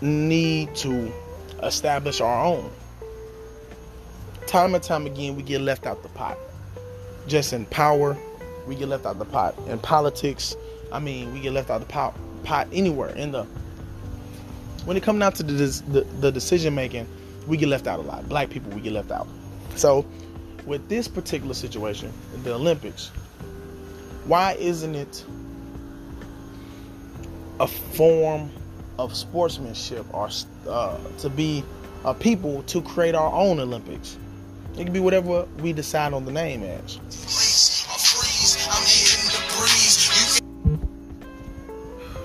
need 0.00 0.74
to 0.76 1.12
establish 1.62 2.22
our 2.22 2.46
own. 2.46 2.70
Time 4.46 4.74
and 4.74 4.82
time 4.82 5.04
again, 5.04 5.36
we 5.36 5.42
get 5.42 5.60
left 5.60 5.84
out 5.86 6.02
the 6.02 6.08
pot. 6.08 6.38
Just 7.26 7.52
in 7.52 7.66
power, 7.66 8.16
we 8.66 8.74
get 8.74 8.88
left 8.88 9.04
out 9.04 9.18
the 9.18 9.26
pot. 9.26 9.54
In 9.68 9.78
politics, 9.80 10.56
I 10.90 10.98
mean, 10.98 11.30
we 11.34 11.40
get 11.40 11.52
left 11.52 11.68
out 11.68 11.80
the 11.80 11.86
pot, 11.86 12.16
pot 12.42 12.68
anywhere. 12.72 13.10
In 13.10 13.32
the 13.32 13.46
when 14.84 14.96
it 14.96 15.02
comes 15.02 15.20
down 15.20 15.32
to 15.32 15.42
the, 15.42 15.82
the, 15.88 16.00
the 16.20 16.32
decision 16.32 16.74
making, 16.74 17.06
we 17.46 17.56
get 17.56 17.68
left 17.68 17.86
out 17.86 17.98
a 17.98 18.02
lot. 18.02 18.28
Black 18.28 18.50
people, 18.50 18.70
we 18.72 18.80
get 18.80 18.92
left 18.92 19.10
out. 19.10 19.26
So, 19.76 20.04
with 20.66 20.88
this 20.88 21.08
particular 21.08 21.54
situation, 21.54 22.12
the 22.42 22.54
Olympics, 22.54 23.08
why 24.26 24.52
isn't 24.54 24.94
it 24.94 25.24
a 27.58 27.66
form 27.66 28.50
of 28.98 29.14
sportsmanship 29.16 30.06
or 30.14 30.28
uh, 30.68 30.98
to 31.18 31.30
be 31.30 31.64
a 32.04 32.14
people 32.14 32.62
to 32.64 32.82
create 32.82 33.14
our 33.14 33.32
own 33.32 33.60
Olympics? 33.60 34.16
It 34.78 34.84
can 34.84 34.92
be 34.92 35.00
whatever 35.00 35.46
we 35.58 35.72
decide 35.72 36.12
on 36.12 36.24
the 36.24 36.32
name 36.32 36.62
as. 36.62 36.98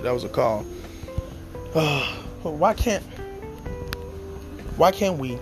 That 0.03 0.13
was 0.13 0.23
a 0.23 0.29
call. 0.29 0.65
why 2.51 2.73
can't 2.73 3.03
why 4.77 4.91
can't 4.91 5.17
we 5.17 5.37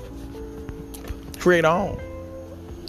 create 1.39 1.65
our 1.65 1.89
own? 1.89 1.99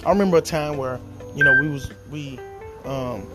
I 0.05 0.11
remember 0.11 0.37
a 0.37 0.43
time 0.43 0.77
where 0.77 1.01
you 1.35 1.45
know 1.45 1.55
we 1.61 1.69
was 1.69 1.91
we 2.11 2.39
um 2.85 3.27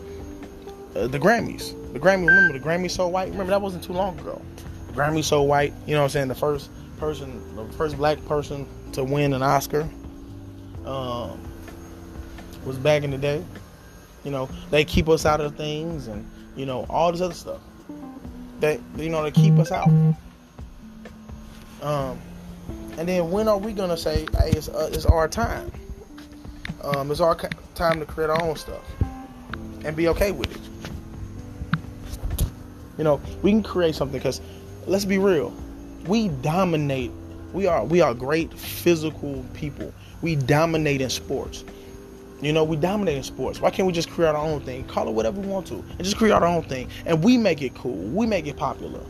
uh, 0.95 1.07
the 1.07 1.19
Grammys. 1.19 1.75
The 1.93 1.99
Grammy, 1.99 2.27
remember 2.27 2.57
the 2.57 2.63
Grammy 2.63 2.89
so 2.89 3.07
white? 3.07 3.31
Remember 3.31 3.51
that 3.51 3.61
wasn't 3.61 3.83
too 3.83 3.93
long 3.93 4.19
ago. 4.19 4.41
Grammy 4.93 5.23
so 5.23 5.41
white, 5.41 5.73
you 5.85 5.93
know 5.93 6.01
what 6.01 6.05
I'm 6.05 6.09
saying? 6.09 6.27
The 6.27 6.35
first 6.35 6.69
person, 6.97 7.55
the 7.55 7.65
first 7.73 7.97
black 7.97 8.23
person 8.25 8.67
to 8.93 9.03
win 9.03 9.33
an 9.33 9.41
Oscar 9.41 9.87
um, 10.85 11.39
was 12.65 12.77
back 12.77 13.03
in 13.03 13.11
the 13.11 13.17
day. 13.17 13.43
You 14.23 14.31
know, 14.31 14.49
they 14.69 14.83
keep 14.83 15.07
us 15.07 15.25
out 15.25 15.41
of 15.41 15.55
things 15.55 16.07
and, 16.07 16.29
you 16.55 16.65
know, 16.65 16.85
all 16.89 17.11
this 17.11 17.21
other 17.21 17.33
stuff. 17.33 17.61
They, 18.59 18.79
you 18.97 19.09
know, 19.09 19.23
they 19.23 19.31
keep 19.31 19.53
us 19.53 19.71
out. 19.71 19.89
Um, 21.81 22.19
and 22.97 23.07
then 23.07 23.31
when 23.31 23.47
are 23.47 23.57
we 23.57 23.73
gonna 23.73 23.97
say, 23.97 24.27
hey, 24.37 24.51
it's, 24.51 24.67
uh, 24.67 24.89
it's 24.91 25.05
our 25.05 25.27
time? 25.27 25.71
Um, 26.83 27.11
it's 27.11 27.21
our 27.21 27.35
time 27.75 27.99
to 27.99 28.05
create 28.05 28.29
our 28.29 28.41
own 28.41 28.55
stuff 28.55 28.83
and 29.85 29.95
be 29.95 30.07
okay 30.09 30.31
with 30.31 30.51
it. 30.51 30.61
You 32.97 33.03
know, 33.03 33.21
we 33.41 33.51
can 33.51 33.63
create 33.63 33.95
something 33.95 34.19
because 34.19 34.41
let's 34.85 35.05
be 35.05 35.17
real, 35.17 35.53
we 36.05 36.27
dominate. 36.27 37.11
We 37.53 37.65
are 37.65 37.83
we 37.85 38.01
are 38.01 38.13
great 38.13 38.53
physical 38.53 39.45
people. 39.53 39.93
We 40.21 40.35
dominate 40.35 41.01
in 41.01 41.09
sports. 41.09 41.63
You 42.41 42.53
know, 42.53 42.63
we 42.63 42.77
dominate 42.77 43.17
in 43.17 43.23
sports. 43.23 43.59
Why 43.59 43.69
can't 43.69 43.87
we 43.87 43.93
just 43.93 44.09
create 44.09 44.29
our 44.29 44.37
own 44.37 44.61
thing? 44.61 44.85
Call 44.85 45.07
it 45.07 45.11
whatever 45.11 45.41
we 45.41 45.47
want 45.47 45.67
to, 45.67 45.75
and 45.75 46.03
just 46.03 46.17
create 46.17 46.31
our 46.31 46.45
own 46.45 46.63
thing, 46.63 46.89
and 47.05 47.23
we 47.23 47.37
make 47.37 47.61
it 47.61 47.73
cool. 47.75 47.95
We 47.95 48.25
make 48.25 48.47
it 48.47 48.57
popular. 48.57 49.01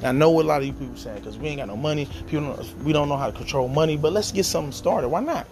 And 0.00 0.06
I 0.06 0.12
know 0.12 0.30
what 0.30 0.44
a 0.44 0.48
lot 0.48 0.60
of 0.60 0.66
you 0.66 0.72
people 0.72 0.96
saying 0.96 1.18
because 1.18 1.38
we 1.38 1.48
ain't 1.48 1.58
got 1.58 1.68
no 1.68 1.76
money. 1.76 2.06
People, 2.28 2.54
don't, 2.54 2.84
we 2.84 2.92
don't 2.92 3.08
know 3.08 3.16
how 3.16 3.30
to 3.30 3.36
control 3.36 3.68
money. 3.68 3.96
But 3.96 4.12
let's 4.12 4.32
get 4.32 4.44
something 4.44 4.72
started. 4.72 5.08
Why 5.08 5.20
not? 5.20 5.46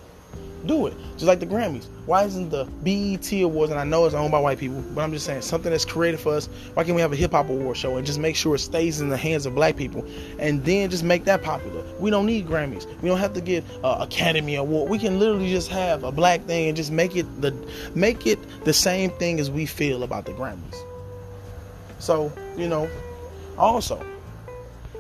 do 0.67 0.87
it. 0.87 0.95
Just 1.13 1.25
like 1.25 1.41
the 1.41 1.47
Grammys. 1.47 1.87
Why 2.07 2.25
isn't 2.25 2.51
the 2.51 2.65
BET 2.85 3.33
Awards, 3.43 3.71
and 3.71 3.81
I 3.81 3.85
know 3.85 4.07
it's 4.07 4.15
owned 4.15 4.33
by 4.33 4.41
white 4.41 4.59
people, 4.59 4.83
but 4.95 5.03
I'm 5.03 5.13
just 5.13 5.27
saying 5.27 5.43
something 5.43 5.71
that's 5.71 5.85
created 5.85 6.21
for 6.21 6.35
us. 6.35 6.47
Why 6.75 6.85
can't 6.85 6.95
we 6.95 7.01
have 7.01 7.13
a 7.13 7.17
hip 7.17 7.33
hop 7.33 7.49
award 7.49 7.77
show 7.77 7.97
and 7.97 8.07
just 8.07 8.19
make 8.19 8.37
sure 8.37 8.55
it 8.55 8.61
stays 8.61 9.01
in 9.01 9.09
the 9.09 9.17
hands 9.17 9.47
of 9.47 9.55
black 9.55 9.77
people, 9.77 10.07
and 10.39 10.65
then 10.65 10.91
just 10.91 11.05
make 11.05 11.25
that 11.25 11.43
popular? 11.43 11.85
We 11.99 12.11
don't 12.11 12.27
need 12.27 12.47
Grammys. 12.47 12.87
We 13.01 13.09
don't 13.09 13.19
have 13.19 13.35
to 13.35 13.41
get 13.41 13.65
uh, 13.83 13.99
Academy 14.01 14.57
Award. 14.57 14.89
We 14.89 14.99
can 14.99 15.19
literally 15.19 15.51
just 15.51 15.69
have 15.71 16.05
a 16.05 16.13
black 16.13 16.45
thing 16.45 16.69
and 16.69 16.77
just 16.77 16.93
make 16.93 17.17
it 17.17 17.27
the 17.41 17.53
make 17.95 18.27
it 18.27 18.39
the 18.65 18.73
same 18.73 19.11
thing 19.11 19.41
as 19.41 19.51
we 19.51 19.67
feel 19.67 20.03
about 20.03 20.27
the 20.27 20.33
Grammys. 20.33 20.85
So 21.99 22.33
you 22.57 22.69
know, 22.69 22.89
also, 23.57 24.05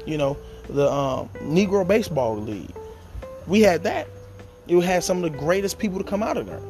you 0.08 0.18
know, 0.18 0.36
the 0.68 0.90
um, 0.90 1.28
Negro 1.40 1.86
Baseball 1.86 2.36
League. 2.36 2.74
We 3.46 3.60
had 3.60 3.82
that 3.84 4.08
you 4.68 4.80
had 4.80 5.02
some 5.02 5.24
of 5.24 5.32
the 5.32 5.38
greatest 5.38 5.78
people 5.78 5.98
to 5.98 6.04
come 6.04 6.22
out 6.22 6.36
of 6.36 6.46
there. 6.46 6.60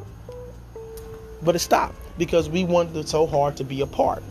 But 1.41 1.55
it 1.55 1.59
stopped 1.59 1.95
because 2.17 2.49
we 2.49 2.63
wanted 2.63 2.95
it 2.95 3.07
so 3.07 3.27
hard 3.27 3.57
to 3.57 3.63
be 3.63 3.81
a 3.81 3.87
part. 3.87 4.23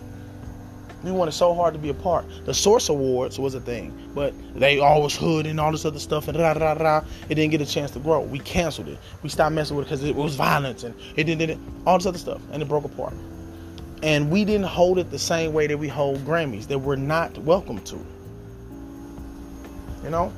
We 1.04 1.12
wanted 1.12 1.32
so 1.32 1.54
hard 1.54 1.74
to 1.74 1.78
be 1.78 1.90
a 1.90 1.94
part. 1.94 2.24
The 2.44 2.52
Source 2.52 2.88
Awards 2.88 3.38
was 3.38 3.54
a 3.54 3.60
thing, 3.60 3.96
but 4.14 4.34
they 4.58 4.80
always 4.80 5.14
hood 5.14 5.46
and 5.46 5.60
all 5.60 5.70
this 5.70 5.84
other 5.84 6.00
stuff 6.00 6.26
and 6.26 6.36
rah 6.36 6.52
rah 6.52 6.72
rah. 6.72 7.04
It 7.28 7.36
didn't 7.36 7.52
get 7.52 7.60
a 7.60 7.66
chance 7.66 7.92
to 7.92 8.00
grow. 8.00 8.20
We 8.20 8.40
canceled 8.40 8.88
it. 8.88 8.98
We 9.22 9.28
stopped 9.28 9.54
messing 9.54 9.76
with 9.76 9.86
it 9.86 9.90
because 9.90 10.04
it 10.04 10.16
was 10.16 10.34
violence 10.34 10.82
and 10.82 10.94
it 11.14 11.24
didn't, 11.24 11.50
it, 11.50 11.58
all 11.86 11.98
this 11.98 12.06
other 12.06 12.18
stuff, 12.18 12.40
and 12.52 12.62
it 12.62 12.68
broke 12.68 12.84
apart. 12.84 13.14
And 14.02 14.30
we 14.30 14.44
didn't 14.44 14.66
hold 14.66 14.98
it 14.98 15.10
the 15.10 15.18
same 15.18 15.52
way 15.52 15.66
that 15.66 15.78
we 15.78 15.88
hold 15.88 16.18
Grammys 16.24 16.66
that 16.66 16.78
we're 16.78 16.96
not 16.96 17.36
welcome 17.38 17.80
to. 17.84 18.04
You 20.02 20.11
know, 20.11 20.32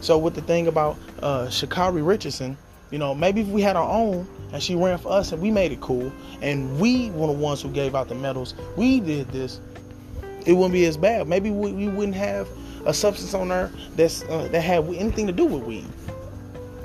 so 0.00 0.18
with 0.18 0.34
the 0.34 0.42
thing 0.42 0.66
about 0.66 0.98
uh, 1.22 1.46
Sha'Carri 1.46 2.06
Richardson, 2.06 2.56
you 2.90 2.98
know, 2.98 3.14
maybe 3.14 3.40
if 3.40 3.48
we 3.48 3.62
had 3.62 3.76
our 3.76 3.88
own 3.88 4.28
and 4.52 4.62
she 4.62 4.74
ran 4.74 4.98
for 4.98 5.10
us 5.10 5.32
and 5.32 5.40
we 5.40 5.50
made 5.50 5.72
it 5.72 5.80
cool 5.80 6.12
and 6.42 6.78
we 6.78 7.10
were 7.10 7.26
the 7.26 7.32
ones 7.32 7.62
who 7.62 7.70
gave 7.70 7.94
out 7.94 8.08
the 8.08 8.14
medals, 8.14 8.54
we 8.76 9.00
did 9.00 9.28
this, 9.30 9.60
it 10.44 10.52
wouldn't 10.52 10.74
be 10.74 10.84
as 10.84 10.96
bad. 10.96 11.26
Maybe 11.26 11.50
we, 11.50 11.72
we 11.72 11.88
wouldn't 11.88 12.16
have 12.16 12.46
a 12.84 12.92
substance 12.92 13.32
on 13.32 13.48
there 13.48 13.70
that's 13.96 14.22
uh, 14.24 14.48
that 14.52 14.60
had 14.60 14.84
anything 14.88 15.26
to 15.26 15.32
do 15.32 15.46
with 15.46 15.62
weed. 15.64 15.86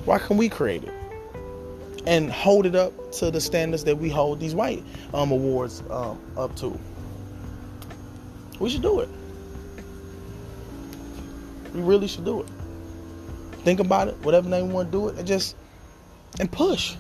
Why 0.06 0.18
can 0.18 0.38
we 0.38 0.48
create 0.48 0.84
it 0.84 0.94
and 2.08 2.32
hold 2.32 2.66
it 2.66 2.76
up 2.76 3.12
to 3.14 3.30
the 3.30 3.42
standards 3.42 3.84
that 3.84 3.98
we 3.98 4.10
hold 4.10 4.40
these 4.40 4.56
white 4.56 4.84
um, 5.14 5.32
awards 5.32 5.84
um, 5.90 6.20
up 6.38 6.56
to? 6.56 6.80
We 8.60 8.70
should 8.70 8.82
do 8.82 9.02
it. 9.02 9.10
We 11.74 11.82
really 11.82 12.08
should 12.08 12.26
do 12.26 12.42
it 12.42 12.48
think 13.64 13.80
about 13.80 14.08
it, 14.08 14.18
whatever 14.24 14.50
name 14.50 14.68
you 14.68 14.74
want 14.74 14.92
to 14.92 14.98
do 14.98 15.08
it, 15.10 15.18
and 15.18 15.28
just 15.28 15.56
and 16.40 16.52
push. 16.52 16.96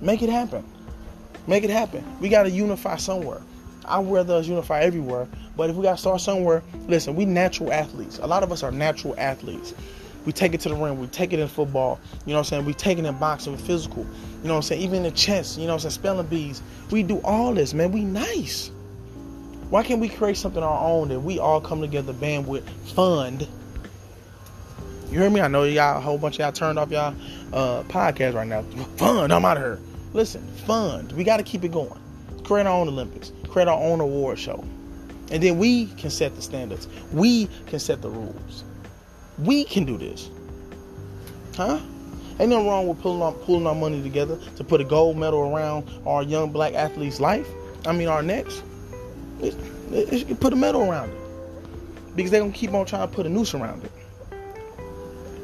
Make 0.00 0.22
it 0.22 0.30
happen. 0.30 0.64
Make 1.46 1.64
it 1.64 1.70
happen. 1.70 2.04
We 2.20 2.28
gotta 2.28 2.50
unify 2.50 2.96
somewhere. 2.96 3.40
I 3.84 4.02
rather 4.02 4.34
us 4.34 4.46
unify 4.46 4.80
everywhere, 4.80 5.26
but 5.56 5.70
if 5.70 5.76
we 5.76 5.82
gotta 5.82 5.96
start 5.96 6.20
somewhere, 6.20 6.62
listen, 6.88 7.16
we 7.16 7.24
natural 7.24 7.72
athletes. 7.72 8.18
A 8.22 8.26
lot 8.26 8.42
of 8.42 8.52
us 8.52 8.62
are 8.62 8.70
natural 8.70 9.14
athletes. 9.18 9.74
We 10.26 10.32
take 10.32 10.52
it 10.52 10.60
to 10.62 10.68
the 10.68 10.74
ring, 10.74 11.00
we 11.00 11.06
take 11.06 11.32
it 11.32 11.38
in 11.38 11.48
football, 11.48 11.98
you 12.26 12.32
know 12.32 12.34
what 12.34 12.38
I'm 12.40 12.44
saying? 12.44 12.64
We 12.66 12.74
take 12.74 12.98
it 12.98 13.06
in 13.06 13.18
boxing, 13.18 13.56
we 13.56 13.62
physical, 13.62 14.02
you 14.02 14.48
know 14.48 14.54
what 14.54 14.56
I'm 14.56 14.62
saying? 14.62 14.82
Even 14.82 15.06
in 15.06 15.14
chess, 15.14 15.56
you 15.56 15.66
know 15.66 15.74
what 15.74 15.84
I'm 15.84 15.90
saying? 15.90 16.02
Spelling 16.02 16.26
bees. 16.26 16.60
We 16.90 17.02
do 17.02 17.18
all 17.24 17.54
this, 17.54 17.72
man. 17.72 17.92
We 17.92 18.02
nice. 18.02 18.70
Why 19.70 19.82
can't 19.82 20.00
we 20.00 20.08
create 20.08 20.36
something 20.36 20.62
our 20.62 20.86
own 20.86 21.08
that 21.08 21.20
we 21.20 21.38
all 21.38 21.62
come 21.62 21.80
together, 21.80 22.12
bandwidth, 22.12 22.68
fund, 22.94 23.48
you 25.10 25.20
hear 25.20 25.30
me? 25.30 25.40
I 25.40 25.48
know 25.48 25.64
y'all, 25.64 25.96
a 25.96 26.00
whole 26.00 26.18
bunch 26.18 26.34
of 26.36 26.40
y'all 26.40 26.52
turned 26.52 26.78
off 26.78 26.90
y'all 26.90 27.14
uh, 27.54 27.82
podcast 27.84 28.34
right 28.34 28.46
now. 28.46 28.62
Fun, 28.96 29.32
I'm 29.32 29.44
out 29.44 29.56
of 29.56 29.62
here. 29.62 29.80
Listen, 30.12 30.46
fun. 30.66 31.08
We 31.16 31.24
got 31.24 31.38
to 31.38 31.42
keep 31.42 31.64
it 31.64 31.72
going. 31.72 31.98
Create 32.44 32.66
our 32.66 32.78
own 32.78 32.88
Olympics. 32.88 33.32
Create 33.48 33.68
our 33.68 33.80
own 33.80 34.00
award 34.00 34.38
show. 34.38 34.62
And 35.30 35.42
then 35.42 35.58
we 35.58 35.86
can 35.86 36.10
set 36.10 36.34
the 36.34 36.42
standards. 36.42 36.88
We 37.12 37.48
can 37.66 37.78
set 37.78 38.02
the 38.02 38.10
rules. 38.10 38.64
We 39.38 39.64
can 39.64 39.84
do 39.84 39.96
this. 39.96 40.28
Huh? 41.56 41.80
Ain't 42.38 42.50
nothing 42.50 42.66
wrong 42.66 42.86
with 42.86 43.00
pulling 43.00 43.22
our, 43.22 43.32
pulling 43.32 43.66
our 43.66 43.74
money 43.74 44.02
together 44.02 44.38
to 44.56 44.64
put 44.64 44.80
a 44.80 44.84
gold 44.84 45.16
medal 45.16 45.40
around 45.40 45.88
our 46.06 46.22
young 46.22 46.52
black 46.52 46.74
athlete's 46.74 47.18
life. 47.18 47.48
I 47.86 47.92
mean, 47.92 48.08
our 48.08 48.22
necks. 48.22 48.62
It, 49.40 49.56
it, 49.90 50.30
it, 50.30 50.40
put 50.40 50.52
a 50.52 50.56
medal 50.56 50.82
around 50.82 51.10
it. 51.10 51.18
Because 52.14 52.30
they're 52.30 52.40
going 52.40 52.52
to 52.52 52.58
keep 52.58 52.74
on 52.74 52.84
trying 52.84 53.08
to 53.08 53.14
put 53.14 53.24
a 53.24 53.28
noose 53.28 53.54
around 53.54 53.84
it 53.84 53.92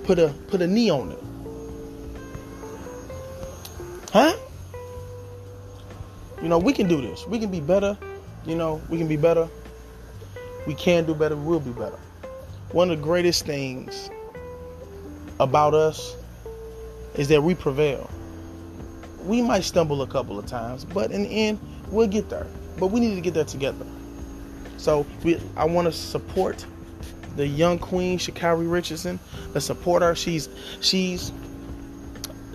put 0.05 0.19
a 0.19 0.29
put 0.49 0.61
a 0.61 0.67
knee 0.67 0.91
on 0.91 1.13
it. 1.13 1.19
Huh? 4.13 4.37
You 6.43 6.49
know, 6.49 6.59
we 6.59 6.73
can 6.73 6.87
do 6.87 7.01
this. 7.01 7.27
We 7.27 7.39
can 7.39 7.51
be 7.51 7.61
better. 7.61 7.99
You 8.47 8.55
know, 8.55 8.81
we 8.89 8.99
can 8.99 9.09
be 9.09 9.17
better. 9.17 9.49
We 10.67 10.75
can 10.75 11.05
do 11.05 11.15
better. 11.15 11.37
We 11.37 11.45
will 11.45 11.61
be 11.61 11.73
better. 11.73 11.99
One 12.73 12.91
of 12.91 12.99
the 12.99 13.03
greatest 13.03 13.47
things 13.47 14.11
about 15.41 15.75
us 15.75 16.17
is 17.15 17.29
that 17.29 17.43
we 17.43 17.55
prevail. 17.55 18.11
We 19.25 19.41
might 19.41 19.65
stumble 19.65 20.03
a 20.03 20.07
couple 20.07 20.39
of 20.39 20.47
times, 20.47 20.85
but 20.85 21.11
in 21.11 21.23
the 21.23 21.29
end, 21.29 21.59
we'll 21.89 22.09
get 22.09 22.29
there. 22.29 22.47
But 22.79 22.89
we 22.89 23.01
need 23.01 23.15
to 23.15 23.21
get 23.21 23.35
there 23.35 23.45
together. 23.45 23.87
So 24.77 25.07
we, 25.23 25.41
I 25.57 25.65
want 25.65 25.87
to 25.87 25.93
support 25.93 26.67
the 27.37 27.47
young 27.47 27.79
queen, 27.79 28.19
Sha'Carri 28.19 28.71
Richardson. 28.71 29.19
Let's 29.53 29.67
support 29.67 30.03
her. 30.03 30.15
She's 30.15 30.49
she's 30.81 31.33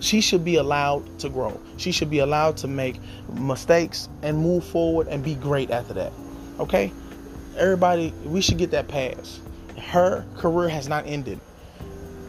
she 0.00 0.20
should 0.20 0.44
be 0.44 0.56
allowed 0.56 1.18
to 1.20 1.28
grow. 1.28 1.60
She 1.76 1.92
should 1.92 2.10
be 2.10 2.18
allowed 2.20 2.56
to 2.58 2.68
make 2.68 2.96
mistakes 3.34 4.08
and 4.22 4.38
move 4.38 4.64
forward 4.64 5.08
and 5.08 5.22
be 5.22 5.34
great 5.34 5.70
after 5.70 5.94
that. 5.94 6.12
Okay? 6.58 6.92
Everybody, 7.56 8.12
we 8.24 8.40
should 8.40 8.58
get 8.58 8.70
that 8.70 8.88
pass. 8.88 9.40
Her 9.78 10.24
career 10.36 10.68
has 10.68 10.88
not 10.88 11.06
ended. 11.06 11.38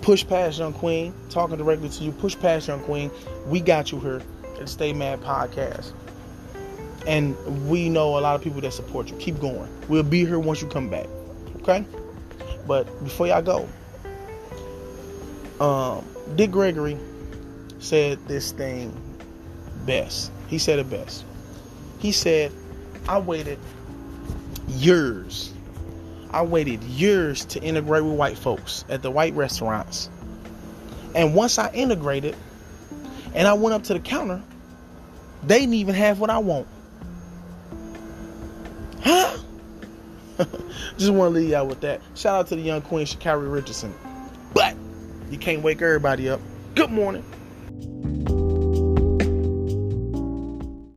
Push 0.01 0.27
past 0.27 0.59
Young 0.59 0.73
Queen, 0.73 1.13
talking 1.29 1.57
directly 1.57 1.89
to 1.89 2.03
you. 2.03 2.11
Push 2.11 2.37
past 2.39 2.67
Young 2.67 2.81
Queen. 2.81 3.11
We 3.45 3.61
got 3.61 3.91
you 3.91 3.99
here 3.99 4.21
at 4.59 4.67
Stay 4.67 4.93
Mad 4.93 5.21
podcast. 5.21 5.93
And 7.07 7.69
we 7.69 7.89
know 7.89 8.17
a 8.17 8.21
lot 8.21 8.35
of 8.35 8.41
people 8.41 8.61
that 8.61 8.73
support 8.73 9.09
you. 9.09 9.17
Keep 9.17 9.39
going. 9.39 9.69
We'll 9.87 10.03
be 10.03 10.25
here 10.25 10.39
once 10.39 10.61
you 10.61 10.67
come 10.67 10.89
back. 10.89 11.07
Okay? 11.61 11.85
But 12.67 12.86
before 13.04 13.28
y'all 13.28 13.41
go, 13.41 13.67
um, 15.63 16.06
Dick 16.36 16.52
Gregory 16.52 16.97
said 17.80 18.19
this 18.28 18.52
thing 18.52 18.95
best. 19.86 20.32
He 20.47 20.58
said 20.58 20.80
it 20.80 20.89
best. 20.89 21.26
He 22.00 22.12
said, 22.12 22.52
I 23.08 23.19
waited 23.19 23.60
years. 24.67 25.54
I 26.32 26.43
waited 26.43 26.84
years 26.84 27.45
to 27.45 27.62
integrate 27.62 28.04
with 28.04 28.13
white 28.13 28.38
folks 28.38 28.86
at 28.89 29.02
the 29.02 29.12
white 29.12 29.34
restaurants. 29.34 30.10
And 31.13 31.36
once 31.36 31.58
I 31.58 31.71
integrated 31.71 32.36
and 33.34 33.47
I 33.47 33.54
went 33.54 33.74
up 33.74 33.84
to 33.84 33.93
the 33.93 34.00
counter, 34.00 34.41
they 35.43 35.60
didn't 35.60 35.76
even 35.76 35.95
have 35.95 36.19
what 36.19 36.30
I 36.30 36.38
want. 36.38 36.67
Huh? 39.02 39.38
Just 40.97 41.12
want 41.12 41.34
to 41.34 41.39
leave 41.39 41.49
y'all 41.49 41.67
with 41.67 41.82
that. 41.82 42.01
Shout 42.15 42.39
out 42.39 42.47
to 42.47 42.56
the 42.56 42.62
young 42.62 42.82
queen, 42.82 43.06
Sha'Carri 43.06 43.51
Richardson. 43.51 43.93
But 44.54 44.75
you 45.30 45.38
can't 45.38 45.62
wake 45.62 45.82
everybody 45.82 46.30
up. 46.30 46.39
Good 46.75 46.91
morning. 46.91 47.23